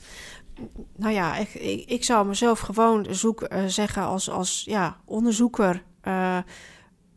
Nou 0.95 1.13
ja, 1.13 1.37
ik, 1.37 1.53
ik, 1.85 2.03
zou 2.03 2.27
mezelf 2.27 2.59
gewoon 2.59 3.05
zoek, 3.09 3.41
uh, 3.53 3.65
zeggen 3.65 4.03
als, 4.03 4.29
als 4.29 4.63
ja, 4.65 4.97
onderzoeker 5.05 5.83
uh, 6.07 6.37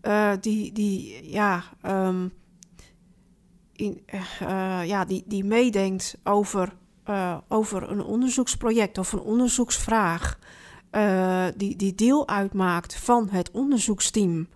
uh, 0.03 0.33
die, 0.41 0.73
die, 0.73 1.31
ja, 1.31 1.63
um, 1.87 2.33
in, 3.73 4.05
ja, 4.85 5.05
die, 5.05 5.25
die 5.27 5.45
meedenkt 5.45 6.19
over, 6.25 6.73
over 7.49 7.91
een 7.91 8.03
onderzoeksproject 8.03 8.99
of 8.99 9.13
een 9.13 9.21
onderzoeksvraag. 9.21 10.39
die, 11.57 11.77
die 11.77 11.95
deel 11.95 12.29
uitmaakt 12.29 12.95
van 12.95 13.29
het 13.31 13.51
onderzoeksteam 13.51 14.49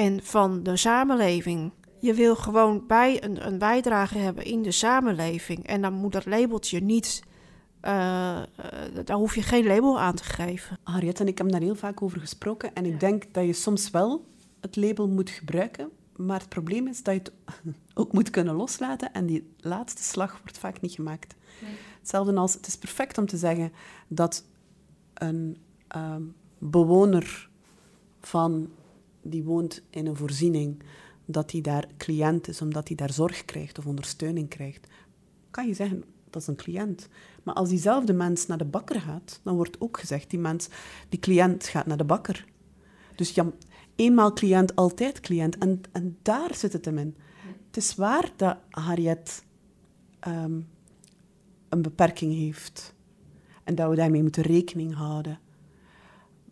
en 0.00 0.22
van 0.22 0.62
de 0.62 0.76
samenleving. 0.76 1.72
Je 1.98 2.14
wil 2.14 2.36
gewoon 2.36 2.86
bij 2.86 3.24
een, 3.24 3.46
een 3.46 3.58
bijdrage 3.58 4.18
hebben 4.18 4.44
in 4.44 4.62
de 4.62 4.70
samenleving. 4.70 5.66
En 5.66 5.82
dan 5.82 5.92
moet 5.92 6.12
dat 6.12 6.26
labeltje 6.26 6.80
niet. 6.80 7.22
Uh, 7.84 7.90
uh, 7.90 9.04
daar 9.04 9.16
hoef 9.16 9.34
je 9.34 9.42
geen 9.42 9.66
label 9.66 10.00
aan 10.00 10.14
te 10.14 10.24
geven. 10.24 10.78
Harriet 10.82 11.20
en 11.20 11.26
ik 11.26 11.38
hebben 11.38 11.54
daar 11.54 11.66
heel 11.66 11.74
vaak 11.74 12.02
over 12.02 12.20
gesproken. 12.20 12.74
En 12.74 12.84
ik 12.84 13.00
denk 13.00 13.34
dat 13.34 13.44
je 13.44 13.52
soms 13.52 13.90
wel 13.90 14.24
het 14.60 14.76
label 14.76 15.08
moet 15.08 15.30
gebruiken. 15.30 15.90
Maar 16.16 16.38
het 16.38 16.48
probleem 16.48 16.86
is 16.86 17.02
dat 17.02 17.14
je 17.14 17.20
het 17.20 17.32
ook 18.00 18.12
moet 18.12 18.30
kunnen 18.30 18.54
loslaten. 18.54 19.12
En 19.12 19.26
die 19.26 19.52
laatste 19.58 20.02
slag 20.02 20.38
wordt 20.42 20.58
vaak 20.58 20.80
niet 20.80 20.92
gemaakt. 20.92 21.34
Nee. 21.62 21.72
Hetzelfde 21.98 22.34
als 22.34 22.54
het 22.54 22.66
is 22.66 22.76
perfect 22.76 23.18
om 23.18 23.26
te 23.26 23.36
zeggen 23.36 23.72
dat 24.08 24.44
een 25.14 25.56
um, 25.96 26.34
bewoner 26.58 27.48
van 28.20 28.70
die 29.22 29.44
woont 29.44 29.82
in 29.90 30.06
een 30.06 30.16
voorziening, 30.16 30.82
dat 31.24 31.52
hij 31.52 31.60
daar 31.60 31.86
cliënt 31.96 32.48
is 32.48 32.62
omdat 32.62 32.88
hij 32.88 32.96
daar 32.96 33.12
zorg 33.12 33.44
krijgt 33.44 33.78
of 33.78 33.86
ondersteuning 33.86 34.48
krijgt, 34.48 34.86
kan 35.50 35.66
je 35.66 35.74
zeggen 35.74 36.04
dat 36.30 36.42
is 36.42 36.48
een 36.48 36.56
cliënt. 36.56 37.08
Maar 37.42 37.54
als 37.54 37.68
diezelfde 37.68 38.12
mens 38.12 38.46
naar 38.46 38.58
de 38.58 38.64
bakker 38.64 39.00
gaat, 39.00 39.40
dan 39.42 39.56
wordt 39.56 39.80
ook 39.80 39.98
gezegd 39.98 40.30
die 40.30 40.38
mens, 40.38 40.68
die 41.08 41.18
cliënt 41.18 41.64
gaat 41.64 41.86
naar 41.86 41.96
de 41.96 42.04
bakker. 42.04 42.44
Dus 43.14 43.30
ja, 43.30 43.46
eenmaal 43.96 44.32
cliënt, 44.32 44.76
altijd 44.76 45.20
cliënt. 45.20 45.58
En, 45.58 45.80
en 45.92 46.18
daar 46.22 46.54
zit 46.54 46.72
het 46.72 46.84
hem 46.84 46.98
in. 46.98 47.16
Het 47.66 47.76
is 47.76 47.94
waar 47.94 48.32
dat 48.36 48.56
Harriet 48.70 49.44
um, 50.28 50.68
een 51.68 51.82
beperking 51.82 52.34
heeft 52.34 52.94
en 53.64 53.74
dat 53.74 53.90
we 53.90 53.96
daarmee 53.96 54.22
moeten 54.22 54.42
rekening 54.42 54.94
houden. 54.94 55.38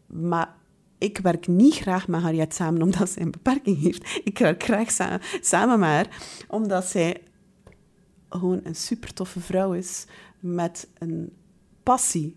Maar 0.07 0.57
ik 0.99 1.19
werk 1.19 1.47
niet 1.47 1.75
graag 1.75 2.09
met 2.09 2.21
Harriet 2.21 2.55
samen 2.55 2.83
omdat 2.83 3.11
zij 3.11 3.23
een 3.23 3.31
beperking 3.31 3.83
heeft. 3.83 4.21
Ik 4.25 4.39
werk 4.39 4.63
graag 4.63 4.91
sa 4.91 5.21
samen 5.41 5.79
met 5.79 5.89
haar 5.89 6.09
omdat 6.49 6.85
zij 6.85 7.23
gewoon 8.29 8.61
een 8.63 8.77
super 8.77 9.13
toffe 9.13 9.41
vrouw 9.41 9.73
is 9.73 10.05
met 10.41 10.89
een 10.99 11.33
passie 11.83 12.37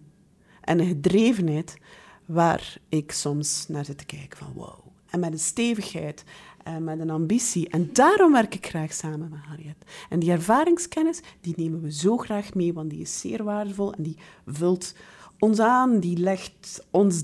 en 0.61 0.79
een 0.79 0.87
gedrevenheid 0.87 1.77
waar 2.25 2.77
ik 2.89 3.11
soms 3.11 3.65
naar 3.67 3.85
zit 3.85 3.97
te 3.97 4.05
kijken 4.05 4.37
van 4.37 4.53
wow. 4.53 4.79
En 5.09 5.19
met 5.19 5.31
een 5.31 5.39
stevigheid 5.39 6.23
en 6.63 6.83
met 6.83 6.99
een 6.99 7.09
ambitie. 7.09 7.69
En 7.69 7.89
daarom 7.93 8.31
werk 8.31 8.55
ik 8.55 8.65
graag 8.65 8.93
samen 8.93 9.29
met 9.29 9.39
Harriet. 9.39 9.75
En 10.09 10.19
die 10.19 10.31
ervaringskennis, 10.31 11.21
die 11.41 11.53
nemen 11.57 11.81
we 11.81 11.91
zo 11.93 12.17
graag 12.17 12.53
mee, 12.53 12.73
want 12.73 12.89
die 12.89 13.01
is 13.01 13.19
zeer 13.19 13.43
waardevol 13.43 13.93
en 13.93 14.03
die 14.03 14.17
vult 14.45 14.93
ons 15.39 15.59
aan, 15.59 15.99
die 15.99 16.17
legt 16.17 16.85
ons 16.89 17.23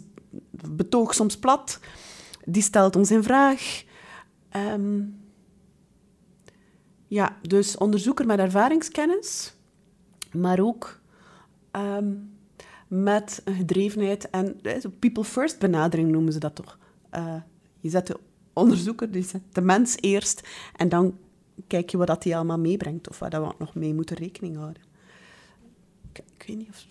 betoog 0.52 1.14
soms 1.14 1.38
plat. 1.38 1.80
Die 2.46 2.62
stelt 2.62 2.96
ons 2.96 3.12
in 3.12 3.24
vraag. 3.24 3.84
Um, 4.56 5.20
ja, 7.08 7.38
dus 7.42 7.78
onderzoeker 7.78 8.26
met 8.26 8.40
ervaringskennis, 8.40 9.54
maar 10.32 10.60
ook 10.60 11.00
um, 11.72 12.36
met 12.88 13.42
een 13.44 13.56
gedrevenheid 13.56 14.30
en 14.30 14.62
eh, 14.62 14.84
people 15.00 15.24
first 15.24 15.60
benadering 15.60 16.12
noemen 16.12 16.34
ze 16.34 16.40
dat 16.40 16.56
toch. 16.56 16.78
Uh, 17.16 17.36
je 17.80 17.90
zet 17.90 18.08
de 18.08 18.20
onderzoeker, 18.54 19.12
die 19.12 19.24
zet 19.24 19.42
de 19.52 19.62
mens 19.62 19.98
eerst 20.00 20.48
en 20.76 20.90
dan 20.90 21.18
kijk 21.68 21.90
je 21.90 21.98
wat 21.98 22.24
hij 22.24 22.36
allemaal 22.36 22.60
meebrengt 22.60 23.10
of 23.10 23.20
waar 23.20 23.30
we 23.30 23.54
nog 23.60 23.76
mee 23.76 23.94
moeten 23.94 24.16
rekening 24.16 24.56
houden. 24.56 24.82
Ik, 26.12 26.24
ik 26.38 26.48
weet 26.48 26.58
niet 26.58 26.70
of... 26.70 26.86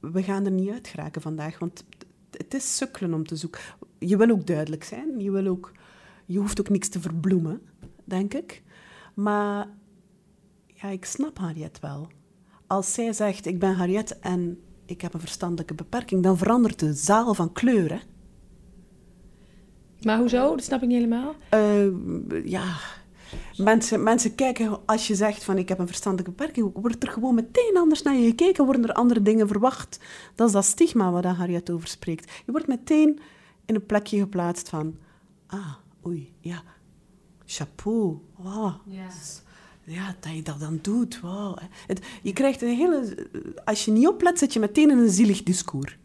We 0.00 0.22
gaan 0.22 0.44
er 0.44 0.50
niet 0.50 0.70
uit 0.70 0.88
geraken 0.88 1.22
vandaag, 1.22 1.58
want 1.58 1.84
het 2.38 2.54
is 2.54 2.76
sukkelen 2.76 3.14
om 3.14 3.26
te 3.26 3.36
zoeken. 3.36 3.60
Je 3.98 4.16
wil 4.16 4.30
ook 4.30 4.46
duidelijk 4.46 4.84
zijn. 4.84 5.20
Je, 5.20 5.30
wil 5.30 5.46
ook, 5.46 5.72
je 6.26 6.38
hoeft 6.38 6.60
ook 6.60 6.68
niks 6.68 6.88
te 6.88 7.00
verbloemen, 7.00 7.60
denk 8.04 8.34
ik. 8.34 8.62
Maar 9.14 9.68
ja, 10.66 10.88
ik 10.88 11.04
snap 11.04 11.38
Harriet 11.38 11.80
wel. 11.80 12.08
Als 12.66 12.92
zij 12.92 13.12
zegt, 13.12 13.46
ik 13.46 13.58
ben 13.58 13.74
Harriet 13.74 14.18
en 14.18 14.60
ik 14.86 15.00
heb 15.00 15.14
een 15.14 15.20
verstandelijke 15.20 15.74
beperking, 15.74 16.22
dan 16.22 16.38
verandert 16.38 16.78
de 16.78 16.92
zaal 16.92 17.34
van 17.34 17.52
kleuren. 17.52 18.00
Maar 20.02 20.18
hoezo? 20.18 20.50
Dat 20.50 20.64
snap 20.64 20.82
ik 20.82 20.88
niet 20.88 20.96
helemaal. 20.96 21.34
Uh, 21.54 22.44
ja, 22.44 22.76
Mensen, 23.56 24.02
mensen 24.02 24.34
kijken, 24.34 24.86
als 24.86 25.06
je 25.06 25.14
zegt 25.14 25.44
van 25.44 25.58
ik 25.58 25.68
heb 25.68 25.78
een 25.78 25.86
verstandelijke 25.86 26.36
beperking, 26.36 26.70
wordt 26.74 27.02
er 27.02 27.12
gewoon 27.12 27.34
meteen 27.34 27.76
anders 27.76 28.02
naar 28.02 28.14
je 28.14 28.28
gekeken, 28.28 28.64
worden 28.64 28.88
er 28.88 28.92
andere 28.92 29.22
dingen 29.22 29.48
verwacht. 29.48 30.00
Dat 30.34 30.46
is 30.46 30.52
dat 30.52 30.64
stigma 30.64 31.10
waar 31.10 31.26
Harriet 31.26 31.70
over 31.70 31.88
spreekt. 31.88 32.32
Je 32.46 32.52
wordt 32.52 32.66
meteen 32.66 33.20
in 33.66 33.74
een 33.74 33.86
plekje 33.86 34.18
geplaatst 34.18 34.68
van, 34.68 34.96
ah, 35.46 35.74
oei, 36.06 36.32
ja, 36.40 36.62
chapeau, 37.44 38.18
wow. 38.36 38.72
Ja, 39.84 40.14
dat 40.20 40.32
je 40.34 40.42
dat 40.42 40.60
dan 40.60 40.78
doet, 40.82 41.20
wow. 41.20 41.58
Het, 41.86 42.00
je 42.22 42.32
krijgt 42.32 42.62
een 42.62 42.76
hele... 42.76 43.28
Als 43.64 43.84
je 43.84 43.90
niet 43.90 44.08
oplet, 44.08 44.38
zit 44.38 44.52
je 44.52 44.60
meteen 44.60 44.90
in 44.90 44.98
een 44.98 45.10
zielig 45.10 45.42
discours. 45.42 45.98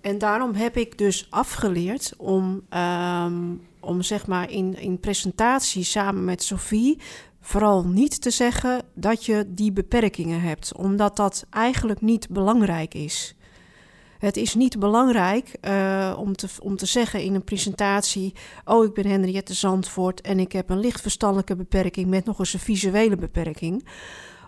En 0.00 0.18
daarom 0.18 0.54
heb 0.54 0.76
ik 0.76 0.98
dus 0.98 1.26
afgeleerd 1.30 2.14
om, 2.16 2.62
um, 2.70 3.60
om 3.84 4.02
zeg 4.02 4.26
maar 4.26 4.50
in, 4.50 4.78
in 4.78 5.00
presentatie 5.00 5.84
samen 5.84 6.24
met 6.24 6.42
Sophie 6.42 7.00
vooral 7.40 7.84
niet 7.84 8.20
te 8.20 8.30
zeggen 8.30 8.82
dat 8.94 9.24
je 9.24 9.44
die 9.48 9.72
beperkingen 9.72 10.40
hebt, 10.40 10.74
omdat 10.76 11.16
dat 11.16 11.46
eigenlijk 11.50 12.00
niet 12.00 12.28
belangrijk 12.28 12.94
is. 12.94 13.34
Het 14.18 14.36
is 14.36 14.54
niet 14.54 14.78
belangrijk 14.78 15.56
uh, 15.62 16.14
om, 16.18 16.36
te, 16.36 16.48
om 16.62 16.76
te 16.76 16.86
zeggen 16.86 17.22
in 17.22 17.34
een 17.34 17.44
presentatie: 17.44 18.34
Oh, 18.64 18.84
ik 18.84 18.94
ben 18.94 19.06
Henriette 19.06 19.54
Zandvoort 19.54 20.20
en 20.20 20.38
ik 20.38 20.52
heb 20.52 20.70
een 20.70 20.80
licht 20.80 21.00
verstandelijke 21.00 21.56
beperking 21.56 22.08
met 22.08 22.24
nog 22.24 22.38
eens 22.38 22.52
een 22.52 22.60
visuele 22.60 23.16
beperking. 23.16 23.86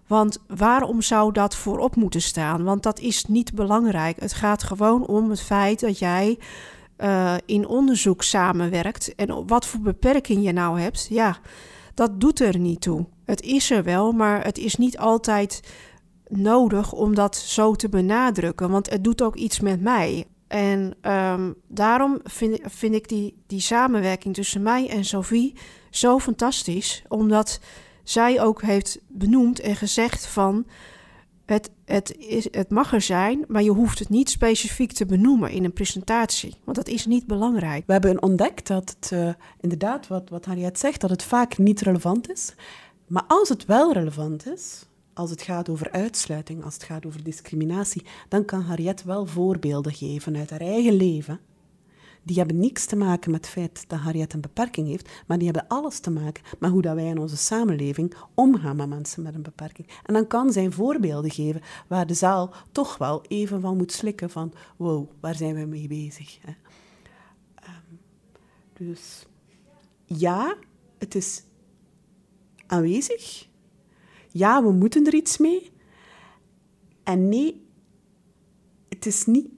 Want 0.06 0.38
waarom 0.46 1.02
zou 1.02 1.32
dat 1.32 1.54
voorop 1.54 1.96
moeten 1.96 2.22
staan? 2.22 2.64
Want 2.64 2.82
dat 2.82 2.98
is 2.98 3.24
niet 3.24 3.54
belangrijk. 3.54 4.20
Het 4.20 4.32
gaat 4.32 4.62
gewoon 4.62 5.06
om 5.06 5.30
het 5.30 5.40
feit 5.40 5.80
dat 5.80 5.98
jij 5.98 6.38
uh, 6.98 7.34
in 7.46 7.66
onderzoek 7.66 8.22
samenwerkt. 8.22 9.14
En 9.14 9.46
wat 9.46 9.66
voor 9.66 9.80
beperking 9.80 10.44
je 10.44 10.52
nou 10.52 10.80
hebt, 10.80 11.06
ja, 11.10 11.38
dat 11.94 12.20
doet 12.20 12.40
er 12.40 12.58
niet 12.58 12.80
toe. 12.80 13.06
Het 13.24 13.42
is 13.42 13.70
er 13.70 13.84
wel, 13.84 14.12
maar 14.12 14.44
het 14.44 14.58
is 14.58 14.76
niet 14.76 14.98
altijd 14.98 15.60
nodig 16.28 16.92
om 16.92 17.14
dat 17.14 17.36
zo 17.36 17.74
te 17.74 17.88
benadrukken. 17.88 18.70
Want 18.70 18.90
het 18.90 19.04
doet 19.04 19.22
ook 19.22 19.36
iets 19.36 19.60
met 19.60 19.80
mij. 19.80 20.26
En 20.48 20.94
ehm, 21.00 21.52
daarom 21.68 22.20
vind, 22.24 22.58
vind 22.62 22.94
ik 22.94 23.08
die, 23.08 23.42
die 23.46 23.60
samenwerking 23.60 24.34
tussen 24.34 24.62
mij 24.62 24.88
en 24.88 25.04
Sophie 25.04 25.54
zo 25.90 26.18
fantastisch. 26.18 27.02
Omdat 27.08 27.60
zij 28.04 28.42
ook 28.42 28.62
heeft 28.62 28.98
benoemd 29.08 29.60
en 29.60 29.76
gezegd 29.76 30.26
van... 30.26 30.66
Het, 31.46 31.70
het, 31.84 32.16
is, 32.16 32.48
het 32.50 32.70
mag 32.70 32.92
er 32.92 33.00
zijn, 33.00 33.44
maar 33.48 33.62
je 33.62 33.70
hoeft 33.70 33.98
het 33.98 34.08
niet 34.08 34.30
specifiek 34.30 34.92
te 34.92 35.06
benoemen 35.06 35.50
in 35.50 35.64
een 35.64 35.72
presentatie. 35.72 36.54
Want 36.64 36.76
dat 36.76 36.88
is 36.88 37.06
niet 37.06 37.26
belangrijk. 37.26 37.86
We 37.86 37.92
hebben 37.92 38.22
ontdekt 38.22 38.66
dat 38.66 38.96
het 38.98 39.10
uh, 39.12 39.28
inderdaad, 39.60 40.06
wat, 40.06 40.28
wat 40.28 40.44
Harriet 40.44 40.78
zegt, 40.78 41.00
dat 41.00 41.10
het 41.10 41.22
vaak 41.22 41.58
niet 41.58 41.80
relevant 41.80 42.30
is. 42.30 42.54
Maar 43.06 43.24
als 43.28 43.48
het 43.48 43.64
wel 43.64 43.92
relevant 43.92 44.46
is, 44.46 44.86
als 45.14 45.30
het 45.30 45.42
gaat 45.42 45.68
over 45.68 45.90
uitsluiting, 45.90 46.64
als 46.64 46.74
het 46.74 46.82
gaat 46.82 47.06
over 47.06 47.24
discriminatie, 47.24 48.04
dan 48.28 48.44
kan 48.44 48.60
Harriet 48.60 49.04
wel 49.04 49.26
voorbeelden 49.26 49.92
geven 49.92 50.36
uit 50.36 50.50
haar 50.50 50.60
eigen 50.60 50.94
leven. 50.94 51.40
Die 52.26 52.36
hebben 52.36 52.58
niks 52.58 52.86
te 52.86 52.96
maken 52.96 53.30
met 53.30 53.44
het 53.44 53.54
feit 53.54 53.84
dat 53.88 53.98
Harriet 53.98 54.32
een 54.32 54.40
beperking 54.40 54.88
heeft, 54.88 55.22
maar 55.26 55.38
die 55.38 55.50
hebben 55.50 55.68
alles 55.68 55.98
te 55.98 56.10
maken 56.10 56.42
met 56.58 56.70
hoe 56.70 56.82
dat 56.82 56.94
wij 56.94 57.06
in 57.06 57.18
onze 57.18 57.36
samenleving 57.36 58.14
omgaan 58.34 58.76
met 58.76 58.88
mensen 58.88 59.22
met 59.22 59.34
een 59.34 59.42
beperking. 59.42 59.88
En 60.04 60.14
dan 60.14 60.26
kan 60.26 60.52
zij 60.52 60.70
voorbeelden 60.70 61.30
geven 61.30 61.62
waar 61.86 62.06
de 62.06 62.14
zaal 62.14 62.54
toch 62.72 62.98
wel 62.98 63.24
even 63.28 63.60
van 63.60 63.76
moet 63.76 63.92
slikken 63.92 64.30
van 64.30 64.52
wow, 64.76 65.10
waar 65.20 65.34
zijn 65.34 65.54
we 65.54 65.64
mee 65.64 65.88
bezig? 65.88 66.38
Hè? 66.40 66.52
Um, 67.68 67.98
dus 68.72 69.26
ja, 70.04 70.56
het 70.98 71.14
is 71.14 71.42
aanwezig, 72.66 73.48
ja, 74.30 74.62
we 74.62 74.72
moeten 74.72 75.06
er 75.06 75.14
iets 75.14 75.38
mee. 75.38 75.70
En 77.02 77.28
nee, 77.28 77.66
het 78.88 79.06
is 79.06 79.26
niet 79.26 79.48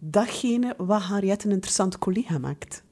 datgene 0.00 0.74
wat 0.76 1.02
Harriet 1.02 1.44
een 1.44 1.50
interessant 1.50 1.98
collega 1.98 2.38
maakt. 2.38 2.82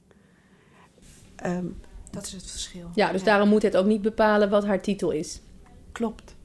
Um, 1.47 1.77
dat 2.11 2.27
is 2.27 2.33
het 2.33 2.51
verschil. 2.51 2.91
Ja, 2.95 3.13
dus 3.13 3.23
daarom 3.23 3.49
moet 3.49 3.63
het 3.63 3.77
ook 3.77 3.87
niet 3.87 4.03
bepalen 4.03 4.51
wat 4.51 4.67
haar 4.67 4.81
titel 4.81 5.11
is. 5.11 5.41
Klopt. 5.93 6.37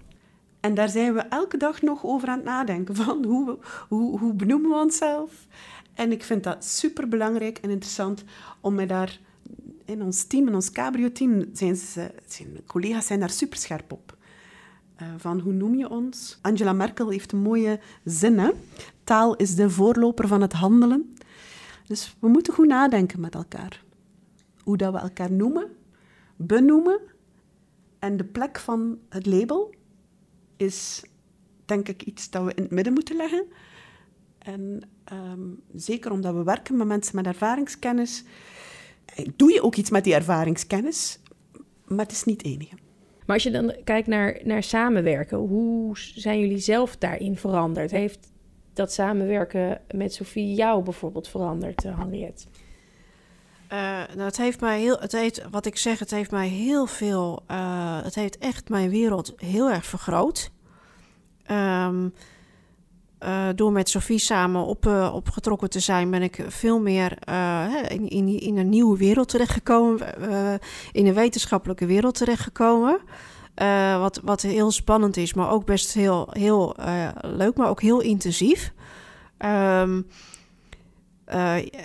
En 0.59 0.73
daar 0.73 0.89
zijn 0.89 1.13
we 1.13 1.19
elke 1.19 1.57
dag 1.57 1.81
nog 1.81 2.05
over 2.05 2.27
aan 2.27 2.37
het 2.37 2.45
nadenken. 2.45 2.95
Van 2.95 3.25
hoe, 3.29 3.57
hoe, 3.89 4.19
hoe 4.19 4.33
benoemen 4.33 4.69
we 4.69 4.75
onszelf? 4.75 5.47
En 5.93 6.11
ik 6.11 6.23
vind 6.23 6.43
dat 6.43 6.65
super 6.65 7.07
belangrijk 7.07 7.57
en 7.57 7.69
interessant 7.69 8.23
om 8.59 8.75
me 8.75 8.85
daar 8.85 9.19
in 9.85 10.01
ons 10.01 10.23
team, 10.23 10.47
in 10.47 10.55
ons 10.55 10.71
cabrio-team, 10.71 11.45
zijn, 11.53 11.75
ze, 11.75 12.11
zijn 12.25 12.47
collega's 12.65 13.05
zijn 13.05 13.19
daar 13.19 13.29
super 13.29 13.57
scherp 13.57 13.91
op. 13.91 14.17
Uh, 15.01 15.07
van 15.17 15.39
hoe 15.39 15.53
noem 15.53 15.75
je 15.75 15.89
ons? 15.89 16.39
Angela 16.41 16.73
Merkel 16.73 17.09
heeft 17.09 17.31
een 17.31 17.41
mooie 17.41 17.79
zin. 18.03 18.39
Hè? 18.39 18.49
Taal 19.03 19.35
is 19.35 19.55
de 19.55 19.69
voorloper 19.69 20.27
van 20.27 20.41
het 20.41 20.53
handelen. 20.53 21.13
Dus 21.87 22.15
we 22.19 22.27
moeten 22.27 22.53
goed 22.53 22.67
nadenken 22.67 23.19
met 23.19 23.35
elkaar. 23.35 23.83
Hoe 24.63 24.77
dat 24.77 24.93
we 24.93 24.99
elkaar 24.99 25.31
noemen, 25.31 25.67
benoemen. 26.35 26.99
En 27.99 28.17
de 28.17 28.23
plek 28.23 28.59
van 28.59 28.97
het 29.09 29.25
label 29.25 29.73
is, 30.57 31.03
denk 31.65 31.87
ik, 31.87 32.03
iets 32.03 32.29
dat 32.29 32.43
we 32.43 32.53
in 32.53 32.63
het 32.63 32.71
midden 32.71 32.93
moeten 32.93 33.15
leggen. 33.15 33.45
En 34.37 34.81
um, 35.13 35.61
zeker 35.75 36.11
omdat 36.11 36.33
we 36.33 36.43
werken 36.43 36.77
met 36.77 36.87
mensen 36.87 37.15
met 37.15 37.25
ervaringskennis, 37.25 38.23
doe 39.35 39.51
je 39.51 39.61
ook 39.61 39.75
iets 39.75 39.89
met 39.89 40.03
die 40.03 40.13
ervaringskennis, 40.13 41.19
maar 41.85 42.05
het 42.05 42.11
is 42.11 42.23
niet 42.23 42.41
het 42.41 42.51
enige. 42.51 42.75
Maar 43.25 43.35
als 43.35 43.43
je 43.43 43.51
dan 43.51 43.75
kijkt 43.83 44.07
naar, 44.07 44.39
naar 44.43 44.63
samenwerken, 44.63 45.37
hoe 45.37 45.97
zijn 45.97 46.39
jullie 46.39 46.57
zelf 46.57 46.97
daarin 46.97 47.37
veranderd? 47.37 47.91
Heeft 47.91 48.32
dat 48.73 48.93
samenwerken 48.93 49.81
met 49.91 50.13
Sofie 50.13 50.53
jou 50.53 50.83
bijvoorbeeld 50.83 51.27
veranderd, 51.27 51.85
uh, 51.85 51.99
Henriette? 51.99 52.45
Uh, 53.73 53.79
nou, 54.15 54.21
het 54.21 54.37
heeft 54.37 54.59
mij 54.59 54.79
heel, 54.79 54.97
het 54.99 55.11
heeft, 55.11 55.41
wat 55.51 55.65
ik 55.65 55.77
zeg, 55.77 55.99
het 55.99 56.11
heeft 56.11 56.31
mij 56.31 56.47
heel 56.47 56.85
veel, 56.85 57.43
uh, 57.51 58.03
het 58.03 58.15
heeft 58.15 58.37
echt 58.37 58.69
mijn 58.69 58.89
wereld 58.89 59.33
heel 59.35 59.69
erg 59.69 59.85
vergroot. 59.85 60.51
Uh, 61.47 61.97
door 63.55 63.71
met 63.71 63.89
Sophie 63.89 64.17
samen 64.17 64.65
op, 64.65 64.85
opgetrokken 65.13 65.69
te 65.69 65.79
zijn, 65.79 66.11
ben 66.11 66.21
ik 66.21 66.43
veel 66.47 66.79
meer 66.79 67.17
in, 67.87 68.09
in, 68.09 68.39
in, 68.39 68.57
een 68.57 68.69
nieuwe 68.69 68.97
wereld 68.97 69.29
terechtgekomen. 69.29 69.99
in 70.91 71.07
een 71.07 71.13
wetenschappelijke 71.13 71.85
wereld 71.85 72.15
terechtgekomen. 72.15 72.99
Wat, 73.99 74.19
wat 74.23 74.41
heel 74.41 74.71
spannend 74.71 75.17
is, 75.17 75.33
maar 75.33 75.51
ook 75.51 75.65
best 75.65 75.93
heel, 75.93 76.27
heel 76.31 76.75
leuk, 77.21 77.57
maar 77.57 77.69
ook 77.69 77.81
heel 77.81 78.01
intensief. 78.01 78.73
Um, 79.39 80.07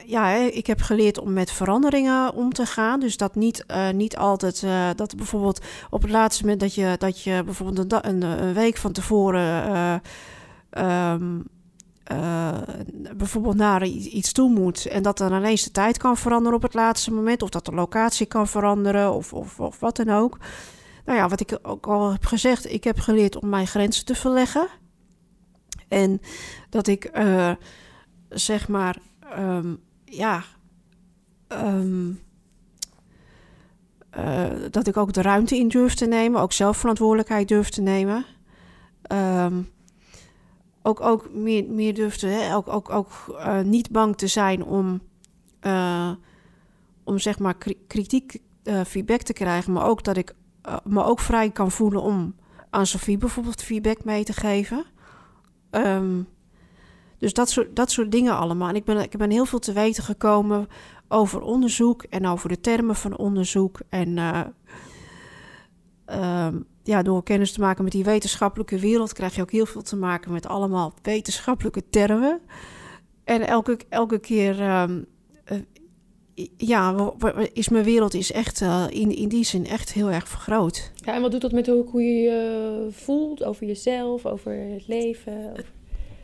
ja, 0.07 0.35
ik 0.35 0.66
heb 0.66 0.81
geleerd 0.81 1.18
om 1.18 1.33
met 1.33 1.50
veranderingen 1.50 2.35
om 2.35 2.52
te 2.52 2.66
gaan. 2.66 3.00
Dus 3.00 3.16
dat 3.16 3.35
niet, 3.35 3.64
niet 3.92 4.16
altijd, 4.16 4.66
dat 4.96 5.16
bijvoorbeeld 5.16 5.64
op 5.90 6.02
het 6.02 6.11
laatste 6.11 6.42
moment 6.42 6.61
dat 6.61 6.74
je, 6.74 6.94
dat 6.98 7.22
je 7.22 7.42
bijvoorbeeld 7.44 7.92
een, 7.92 8.22
een, 8.22 8.54
week 8.54 8.76
van 8.76 8.92
tevoren 8.92 10.00
uh, 12.12 12.59
bijvoorbeeld 13.16 13.57
naar 13.57 13.85
iets 13.87 14.33
toe 14.33 14.50
moet 14.50 14.87
en 14.87 15.02
dat 15.02 15.18
dan 15.18 15.33
ineens 15.33 15.62
de 15.62 15.70
tijd 15.70 15.96
kan 15.96 16.16
veranderen 16.16 16.57
op 16.57 16.62
het 16.62 16.74
laatste 16.74 17.12
moment, 17.12 17.42
of 17.42 17.48
dat 17.48 17.64
de 17.64 17.72
locatie 17.72 18.26
kan 18.26 18.48
veranderen, 18.48 19.12
of, 19.12 19.33
of, 19.33 19.61
of 19.61 19.81
wat 19.81 19.96
dan 19.96 20.11
ook. 20.11 20.38
Nou 21.09 21.21
ja, 21.21 21.29
wat 21.29 21.40
ik 21.40 21.59
ook 21.62 21.87
al 21.87 22.12
heb 22.12 22.25
gezegd, 22.25 22.73
ik 22.73 22.85
heb 22.85 22.99
geleerd 22.99 23.37
om 23.37 23.49
mijn 23.49 23.66
grenzen 23.66 24.05
te 24.05 24.14
verleggen. 24.14 24.68
En 25.88 26.21
dat 26.68 26.87
ik, 26.87 27.18
uh, 27.18 27.53
zeg 28.29 28.68
maar, 28.68 28.99
um, 29.38 29.81
ja, 30.05 30.44
um, 31.49 32.21
uh, 34.18 34.47
dat 34.71 34.87
ik 34.87 34.97
ook 34.97 35.12
de 35.12 35.23
ruimte 35.23 35.57
in 35.57 35.68
durf 35.68 35.94
te 35.94 36.07
nemen, 36.07 36.40
ook 36.40 36.53
zelfverantwoordelijkheid 36.53 37.49
durf 37.49 37.68
te 37.68 37.83
nemen. 37.83 38.25
Um, 39.12 39.68
ook, 40.83 41.01
ook 41.01 41.31
meer, 41.33 41.64
meer 41.64 41.94
durfde, 41.94 42.27
hè? 42.27 42.55
ook, 42.55 42.68
ook, 42.68 42.90
ook 42.90 43.11
uh, 43.29 43.61
niet 43.61 43.90
bang 43.90 44.16
te 44.16 44.27
zijn 44.27 44.64
om, 44.64 45.01
om 47.05 47.18
zeg 47.18 47.38
maar 47.38 47.55
kritiek, 47.87 48.40
feedback 48.87 49.23
te 49.23 49.33
krijgen, 49.33 49.73
maar 49.73 49.87
ook 49.87 50.05
dat 50.05 50.16
ik 50.16 50.35
me 50.85 51.05
ook 51.05 51.21
vrij 51.21 51.51
kan 51.51 51.71
voelen 51.71 52.03
om 52.03 52.35
aan 52.71 52.87
Sophie 52.87 53.18
bijvoorbeeld 53.18 53.62
feedback 53.62 54.05
mee 54.05 54.25
te 54.25 54.33
geven. 54.33 54.85
Um, 55.71 56.29
dus 57.18 57.33
dat 57.33 57.51
soort, 57.51 57.77
dat 57.77 57.90
soort 57.90 58.12
dingen 58.12 58.37
allemaal. 58.37 58.68
En 58.68 58.75
ik 58.75 58.85
ben, 58.85 59.03
ik 59.03 59.16
ben 59.16 59.31
heel 59.31 59.47
veel 59.47 59.59
te 59.59 59.73
weten 59.73 60.03
gekomen 60.03 60.68
over 61.09 61.40
onderzoek 61.40 62.03
en 62.03 62.27
over 62.27 62.49
de 62.49 62.61
termen 62.61 62.97
van 62.97 63.16
onderzoek. 63.16 63.81
En 63.88 64.18
um, 66.07 66.64
ja, 66.83 67.03
door 67.03 67.23
kennis 67.23 67.53
te 67.53 67.61
maken 67.61 67.85
met 67.85 67.92
die 67.92 68.05
wetenschappelijke 68.05 68.79
wereld 68.79 69.12
krijg 69.12 69.35
je 69.35 69.42
ook 69.42 69.51
heel 69.51 69.66
veel 69.66 69.83
te 69.83 69.97
maken 69.97 70.33
met 70.33 70.47
allemaal 70.47 70.94
wetenschappelijke 71.03 71.88
termen. 71.90 72.40
En 73.25 73.47
elke, 73.47 73.79
elke 73.88 74.18
keer, 74.18 74.61
uh, 74.61 74.85
ja, 76.57 77.12
is 77.53 77.68
mijn 77.68 77.85
wereld 77.85 78.14
is 78.14 78.33
echt 78.33 78.61
uh, 78.61 78.85
in, 78.88 79.16
in 79.16 79.29
die 79.29 79.44
zin 79.44 79.66
echt 79.66 79.92
heel 79.92 80.11
erg 80.11 80.29
vergroot. 80.29 80.92
Ja, 80.94 81.14
en 81.14 81.22
wat 81.22 81.31
doet 81.31 81.40
dat 81.40 81.53
met 81.53 81.66
hoe 81.66 82.03
je 82.03 82.20
je 82.20 82.87
voelt 82.90 83.44
over 83.44 83.66
jezelf, 83.66 84.27
over 84.27 84.53
het 84.53 84.88
leven? 84.88 85.55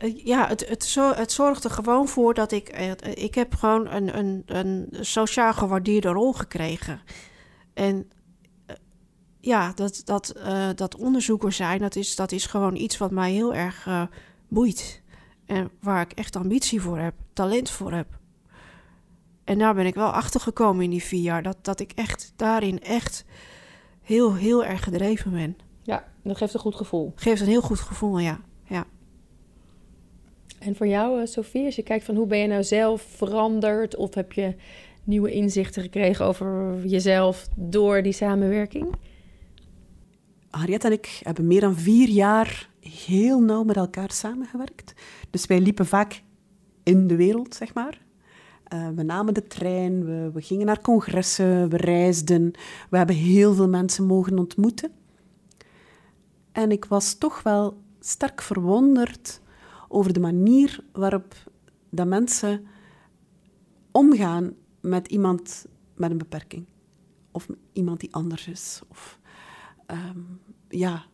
Uh, 0.03 0.25
ja, 0.25 0.47
het, 0.47 0.67
het, 0.67 0.83
zo, 0.83 1.13
het 1.13 1.31
zorgt 1.31 1.63
er 1.63 1.69
gewoon 1.69 2.07
voor 2.07 2.33
dat 2.33 2.51
ik... 2.51 2.69
ik 3.13 3.35
heb 3.35 3.53
gewoon 3.53 3.87
een, 3.87 4.17
een, 4.17 4.43
een 4.45 4.87
sociaal 5.01 5.53
gewaardeerde 5.53 6.09
rol 6.09 6.33
gekregen. 6.33 7.01
En 7.73 8.09
ja, 9.39 9.71
dat, 9.75 10.01
dat, 10.05 10.33
uh, 10.37 10.69
dat 10.75 10.95
onderzoeker 10.95 11.51
zijn, 11.51 11.79
dat 11.79 11.95
is, 11.95 12.15
dat 12.15 12.31
is 12.31 12.45
gewoon 12.45 12.75
iets 12.75 12.97
wat 12.97 13.11
mij 13.11 13.31
heel 13.31 13.53
erg 13.53 13.85
uh, 13.85 14.01
boeit. 14.47 15.01
En 15.45 15.69
waar 15.81 16.01
ik 16.01 16.11
echt 16.11 16.35
ambitie 16.35 16.81
voor 16.81 16.97
heb, 16.97 17.13
talent 17.33 17.69
voor 17.69 17.91
heb. 17.91 18.07
En 19.45 19.57
daar 19.57 19.73
ben 19.73 19.85
ik 19.85 19.95
wel 19.95 20.09
achter 20.09 20.39
gekomen 20.39 20.83
in 20.83 20.89
die 20.89 21.03
vier 21.03 21.21
jaar. 21.21 21.43
Dat, 21.43 21.57
dat 21.61 21.79
ik 21.79 21.91
echt 21.95 22.33
daarin 22.35 22.81
echt 22.81 23.25
heel, 24.01 24.35
heel 24.35 24.65
erg 24.65 24.83
gedreven 24.83 25.31
ben. 25.31 25.57
Ja, 25.83 26.07
dat 26.23 26.37
geeft 26.37 26.53
een 26.53 26.59
goed 26.59 26.75
gevoel. 26.75 27.11
Geeft 27.15 27.41
een 27.41 27.47
heel 27.47 27.61
goed 27.61 27.79
gevoel, 27.79 28.19
ja. 28.19 28.39
ja. 28.63 28.85
En 30.59 30.75
voor 30.75 30.87
jou, 30.87 31.19
uh, 31.19 31.25
Sofie, 31.25 31.65
als 31.65 31.75
je 31.75 31.83
kijkt 31.83 32.05
van 32.05 32.15
hoe 32.15 32.27
ben 32.27 32.39
je 32.39 32.47
nou 32.47 32.63
zelf 32.63 33.01
veranderd... 33.01 33.95
of 33.95 34.13
heb 34.13 34.31
je 34.31 34.55
nieuwe 35.03 35.31
inzichten 35.31 35.81
gekregen 35.81 36.25
over 36.25 36.79
jezelf 36.85 37.47
door 37.55 38.01
die 38.01 38.13
samenwerking? 38.13 38.95
Harriet 40.49 40.83
en 40.83 40.91
ik 40.91 41.19
hebben 41.23 41.47
meer 41.47 41.61
dan 41.61 41.75
vier 41.75 42.07
jaar 42.07 42.69
heel 42.79 43.39
nauw 43.39 43.63
met 43.63 43.75
elkaar 43.75 44.11
samengewerkt. 44.11 44.93
Dus 45.29 45.45
wij 45.45 45.59
liepen 45.59 45.85
vaak 45.85 46.21
in 46.83 47.07
de 47.07 47.15
wereld, 47.15 47.55
zeg 47.55 47.73
maar. 47.73 48.04
Uh, 48.73 48.89
we 48.95 49.03
namen 49.03 49.33
de 49.33 49.47
trein, 49.47 50.05
we, 50.05 50.29
we, 50.33 50.41
gingen 50.41 50.65
naar 50.65 50.81
congressen, 50.81 51.69
we 51.69 51.77
reisden. 51.77 52.51
We 52.89 52.97
hebben 52.97 53.15
heel 53.15 53.53
veel 53.53 53.69
mensen 53.69 54.05
mogen 54.05 54.39
ontmoeten. 54.39 54.91
En 56.51 56.71
ik 56.71 56.85
was 56.85 57.13
toch 57.13 57.43
wel 57.43 57.77
sterk 57.99 58.41
verwonderd 58.41 59.41
over 59.87 60.13
de 60.13 60.19
manier 60.19 60.83
waarop 60.91 61.33
dat 61.89 62.07
mensen 62.07 62.65
omgaan 63.91 64.53
met 64.81 65.07
iemand 65.07 65.65
met 65.95 66.11
een 66.11 66.17
beperking. 66.17 66.65
Of 67.31 67.47
iemand 67.73 67.99
die 67.99 68.13
anders 68.13 68.47
is. 68.47 68.81
Of 68.87 69.19
ehm, 69.85 70.19
ja, 70.69 71.05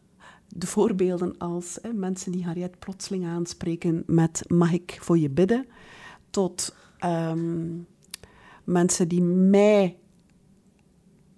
de 0.48 0.68
voorbeelden 0.68 1.38
als 1.38 1.78
hè, 1.82 1.94
mensen 1.94 2.32
die 2.32 2.46
Harriet 2.46 2.80
plotseling 2.80 3.26
aanspreken 3.26 4.04
met 4.06 4.44
mag 4.48 4.72
ik 4.72 4.98
voor 5.02 5.18
je 5.18 5.30
bidden, 5.30 5.68
tot 6.30 6.76
ehm, 7.02 7.80
mensen 8.64 9.08
die 9.08 9.22
mij 9.22 9.98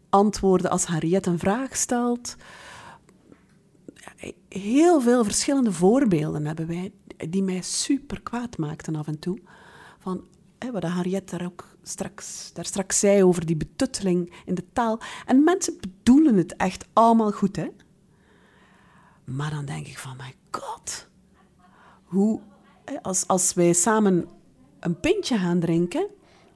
antwoorden 0.10 0.72
als 0.72 0.86
Harriet 0.86 1.26
een 1.26 1.40
vraag 1.40 1.76
stelt. 1.76 2.36
Heel 4.50 5.02
veel 5.02 5.24
verschillende 5.24 5.72
voorbeelden 5.72 6.46
hebben 6.46 6.68
wij 6.68 6.94
die 7.30 7.44
mij 7.44 7.62
super 7.62 8.22
kwaad 8.22 8.58
maakten 8.58 8.96
af 8.96 9.08
en 9.08 9.20
toe. 9.20 9.40
Van, 10.00 10.24
hè, 10.60 10.72
wat 10.72 10.84
Harriet 10.84 11.30
daar 11.30 11.46
ook 11.46 11.68
straks, 11.84 12.52
daar 12.54 12.66
straks 12.66 13.00
zei 13.00 13.24
over 13.24 13.46
die 13.46 13.58
betutteling 13.58 14.34
in 14.46 14.56
de 14.56 14.66
taal. 14.74 15.00
En 15.26 15.44
mensen 15.44 15.78
bedoelen 15.80 16.38
het 16.38 16.56
echt 16.56 16.86
allemaal 16.94 17.32
goed, 17.32 17.56
hè. 17.56 17.68
Maar 19.24 19.50
dan 19.50 19.66
denk 19.66 19.88
ik 19.88 19.98
van, 19.98 20.16
my 20.18 20.34
god. 20.52 21.08
Hoe, 22.04 22.42
als, 23.02 23.28
als 23.28 23.54
wij 23.54 23.74
samen 23.74 24.28
een 24.84 25.00
pintje 25.00 25.38
gaan 25.38 25.60
drinken, 25.60 26.08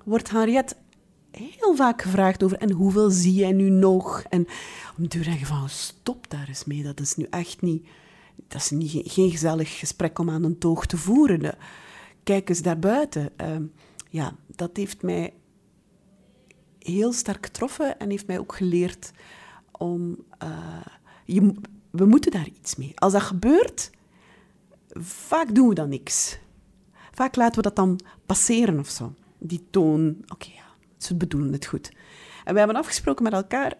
wordt 0.04 0.30
Harriet 0.30 0.76
heel 1.32 1.76
vaak 1.76 2.02
gevraagd 2.02 2.44
over 2.44 2.58
en 2.58 2.72
hoeveel 2.72 3.10
zie 3.10 3.34
jij 3.34 3.52
nu 3.52 3.70
nog? 3.70 4.24
En 4.30 4.48
om 4.98 5.08
te 5.08 5.20
denken 5.20 5.46
van, 5.46 5.70
stop 5.70 6.30
daar 6.30 6.48
eens 6.48 6.66
mee, 6.66 6.84
dat 6.84 7.00
is 7.00 7.16
nu 7.16 7.28
echt 7.30 7.62
niet... 7.62 7.88
Dat 8.48 8.62
is 8.62 8.70
niet, 8.70 9.12
geen 9.12 9.32
gezellig 9.32 9.80
gesprek 9.80 10.20
om 10.20 10.30
aan 10.30 10.44
een 10.44 10.58
toog 10.58 10.86
te 10.86 10.98
voeren. 10.98 11.58
kijk 12.24 12.50
eens 12.50 12.62
daarbuiten. 12.62 13.30
Uh, 13.42 13.56
ja, 14.10 14.36
dat 14.56 14.78
heeft 14.78 15.02
mij 15.02 15.34
heel 16.80 17.14
sterk 17.14 17.46
getroffen 17.46 18.00
en 18.00 18.10
heeft 18.10 18.28
mij 18.28 18.40
ook 18.40 18.56
geleerd 18.56 19.12
om... 19.72 20.26
Je, 21.26 21.54
we 21.92 22.06
moeten 22.06 22.32
daar 22.32 22.48
iets 22.48 22.76
mee. 22.76 22.92
Als 22.96 23.14
dat 23.14 23.22
gebeurt, 23.22 23.92
vaak 25.00 25.56
doen 25.56 25.68
we 25.68 25.76
dan 25.76 25.90
niks. 25.90 26.40
Vaak 27.18 27.36
laten 27.36 27.56
we 27.56 27.62
dat 27.62 27.76
dan 27.76 28.00
passeren 28.26 28.80
of 28.80 28.90
zo. 28.90 29.14
Die 29.38 29.68
toon, 29.70 30.18
oké, 30.28 30.50
ja, 30.56 30.66
ze 30.98 31.16
bedoelen 31.16 31.52
het 31.52 31.66
goed. 31.66 31.92
En 32.44 32.54
we 32.54 32.60
hebben 32.60 32.78
afgesproken 32.78 33.24
met 33.24 33.34
elkaar 33.34 33.78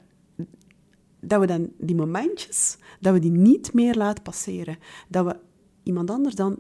dat 1.20 1.40
we 1.40 1.48
dan 1.48 1.70
die 1.78 1.96
momentjes, 1.96 2.78
dat 3.00 3.14
we 3.14 3.20
die 3.20 3.32
niet 3.32 3.74
meer 3.74 3.96
laten 3.96 4.24
passeren. 4.24 4.78
Dat 5.08 5.26
we 5.26 5.40
iemand 5.84 6.10
anders 6.10 6.36
dan 6.36 6.60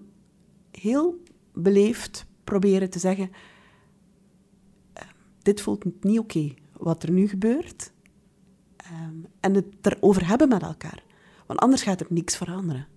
heel 0.71 1.23
beleefd 1.53 2.25
proberen 2.43 2.89
te 2.89 2.99
zeggen, 2.99 3.31
ehm, 4.93 5.07
dit 5.41 5.61
voelt 5.61 6.03
niet 6.03 6.19
oké, 6.19 6.53
wat 6.71 7.03
er 7.03 7.11
nu 7.11 7.27
gebeurt. 7.27 7.91
Ehm, 8.75 9.15
en 9.39 9.53
het 9.53 9.65
erover 9.81 10.27
hebben 10.27 10.49
met 10.49 10.61
elkaar. 10.61 11.03
Want 11.45 11.59
anders 11.59 11.81
gaat 11.81 11.99
er 11.99 12.07
niks 12.09 12.37
veranderen. 12.37 12.87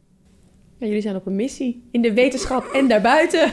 Ja, 0.81 0.87
jullie 0.87 1.03
zijn 1.03 1.17
op 1.17 1.27
een 1.27 1.37
missie 1.37 1.83
in 1.91 2.03
de 2.03 2.15
wetenschap 2.15 2.65
en 2.65 2.89
daarbuiten. 2.89 3.53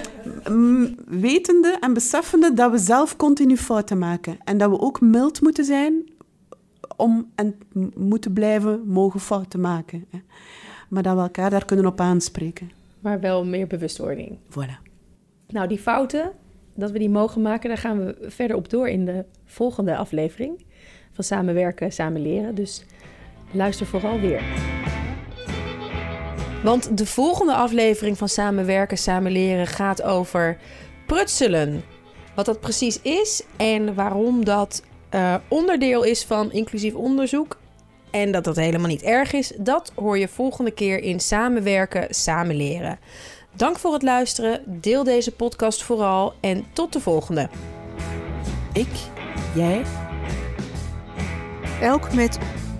Wetende 1.07 1.77
en 1.79 1.93
beseffende 1.93 2.53
dat 2.53 2.71
we 2.71 2.77
zelf 2.77 3.15
continu 3.15 3.57
fouten 3.57 3.97
maken. 3.97 4.37
En 4.43 4.57
dat 4.57 4.69
we 4.69 4.79
ook 4.79 5.01
mild 5.01 5.41
moeten 5.41 5.65
zijn 5.65 6.09
om 6.95 7.31
en 7.35 7.55
moeten 7.95 8.33
blijven 8.33 8.87
mogen 8.87 9.19
fouten 9.19 9.61
maken. 9.61 10.05
Maar 10.89 11.03
dat 11.03 11.15
we 11.15 11.21
elkaar 11.21 11.49
daar 11.49 11.65
kunnen 11.65 11.85
op 11.85 11.99
aanspreken. 11.99 12.71
Maar 12.99 13.19
wel 13.19 13.45
meer 13.45 13.67
bewustwording. 13.67 14.37
Voilà. 14.49 14.87
Nou, 15.47 15.67
die 15.67 15.79
fouten, 15.79 16.31
dat 16.75 16.91
we 16.91 16.99
die 16.99 17.09
mogen 17.09 17.41
maken, 17.41 17.69
daar 17.69 17.77
gaan 17.77 18.05
we 18.05 18.15
verder 18.21 18.57
op 18.57 18.69
door 18.69 18.87
in 18.87 19.05
de 19.05 19.25
volgende 19.45 19.97
aflevering 19.97 20.65
van 21.11 21.23
Samenwerken, 21.23 21.91
Samen 21.91 22.21
Leren. 22.21 22.55
Dus 22.55 22.85
luister 23.51 23.85
vooral 23.85 24.19
weer. 24.19 24.41
Want 26.63 26.97
de 26.97 27.05
volgende 27.05 27.53
aflevering 27.53 28.17
van 28.17 28.29
Samenwerken, 28.29 28.97
Samen 28.97 29.31
Leren 29.31 29.67
gaat 29.67 30.01
over 30.01 30.57
prutselen. 31.05 31.83
Wat 32.35 32.45
dat 32.45 32.59
precies 32.59 33.01
is 33.01 33.43
en 33.57 33.95
waarom 33.95 34.45
dat 34.45 34.83
uh, 35.11 35.35
onderdeel 35.47 36.03
is 36.03 36.23
van 36.23 36.51
inclusief 36.51 36.93
onderzoek. 36.93 37.57
En 38.11 38.31
dat 38.31 38.43
dat 38.43 38.55
helemaal 38.55 38.87
niet 38.87 39.01
erg 39.01 39.33
is, 39.33 39.53
dat 39.57 39.91
hoor 39.95 40.17
je 40.17 40.27
volgende 40.27 40.71
keer 40.71 40.99
in 40.99 41.19
Samenwerken, 41.19 42.07
Samen 42.09 42.55
Leren. 42.55 42.99
Dank 43.53 43.79
voor 43.79 43.93
het 43.93 44.01
luisteren, 44.03 44.61
deel 44.65 45.03
deze 45.03 45.31
podcast 45.31 45.83
vooral 45.83 46.33
en 46.39 46.65
tot 46.73 46.93
de 46.93 46.99
volgende. 46.99 47.49
Ik, 48.73 48.87
jij. 49.55 49.81
Elk 51.81 52.13
met 52.13 52.37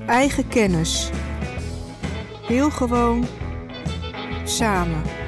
eigen 0.07 0.47
kennis. 0.47 1.09
Heel 2.47 2.69
gewoon 2.69 3.25
samen. 4.47 5.26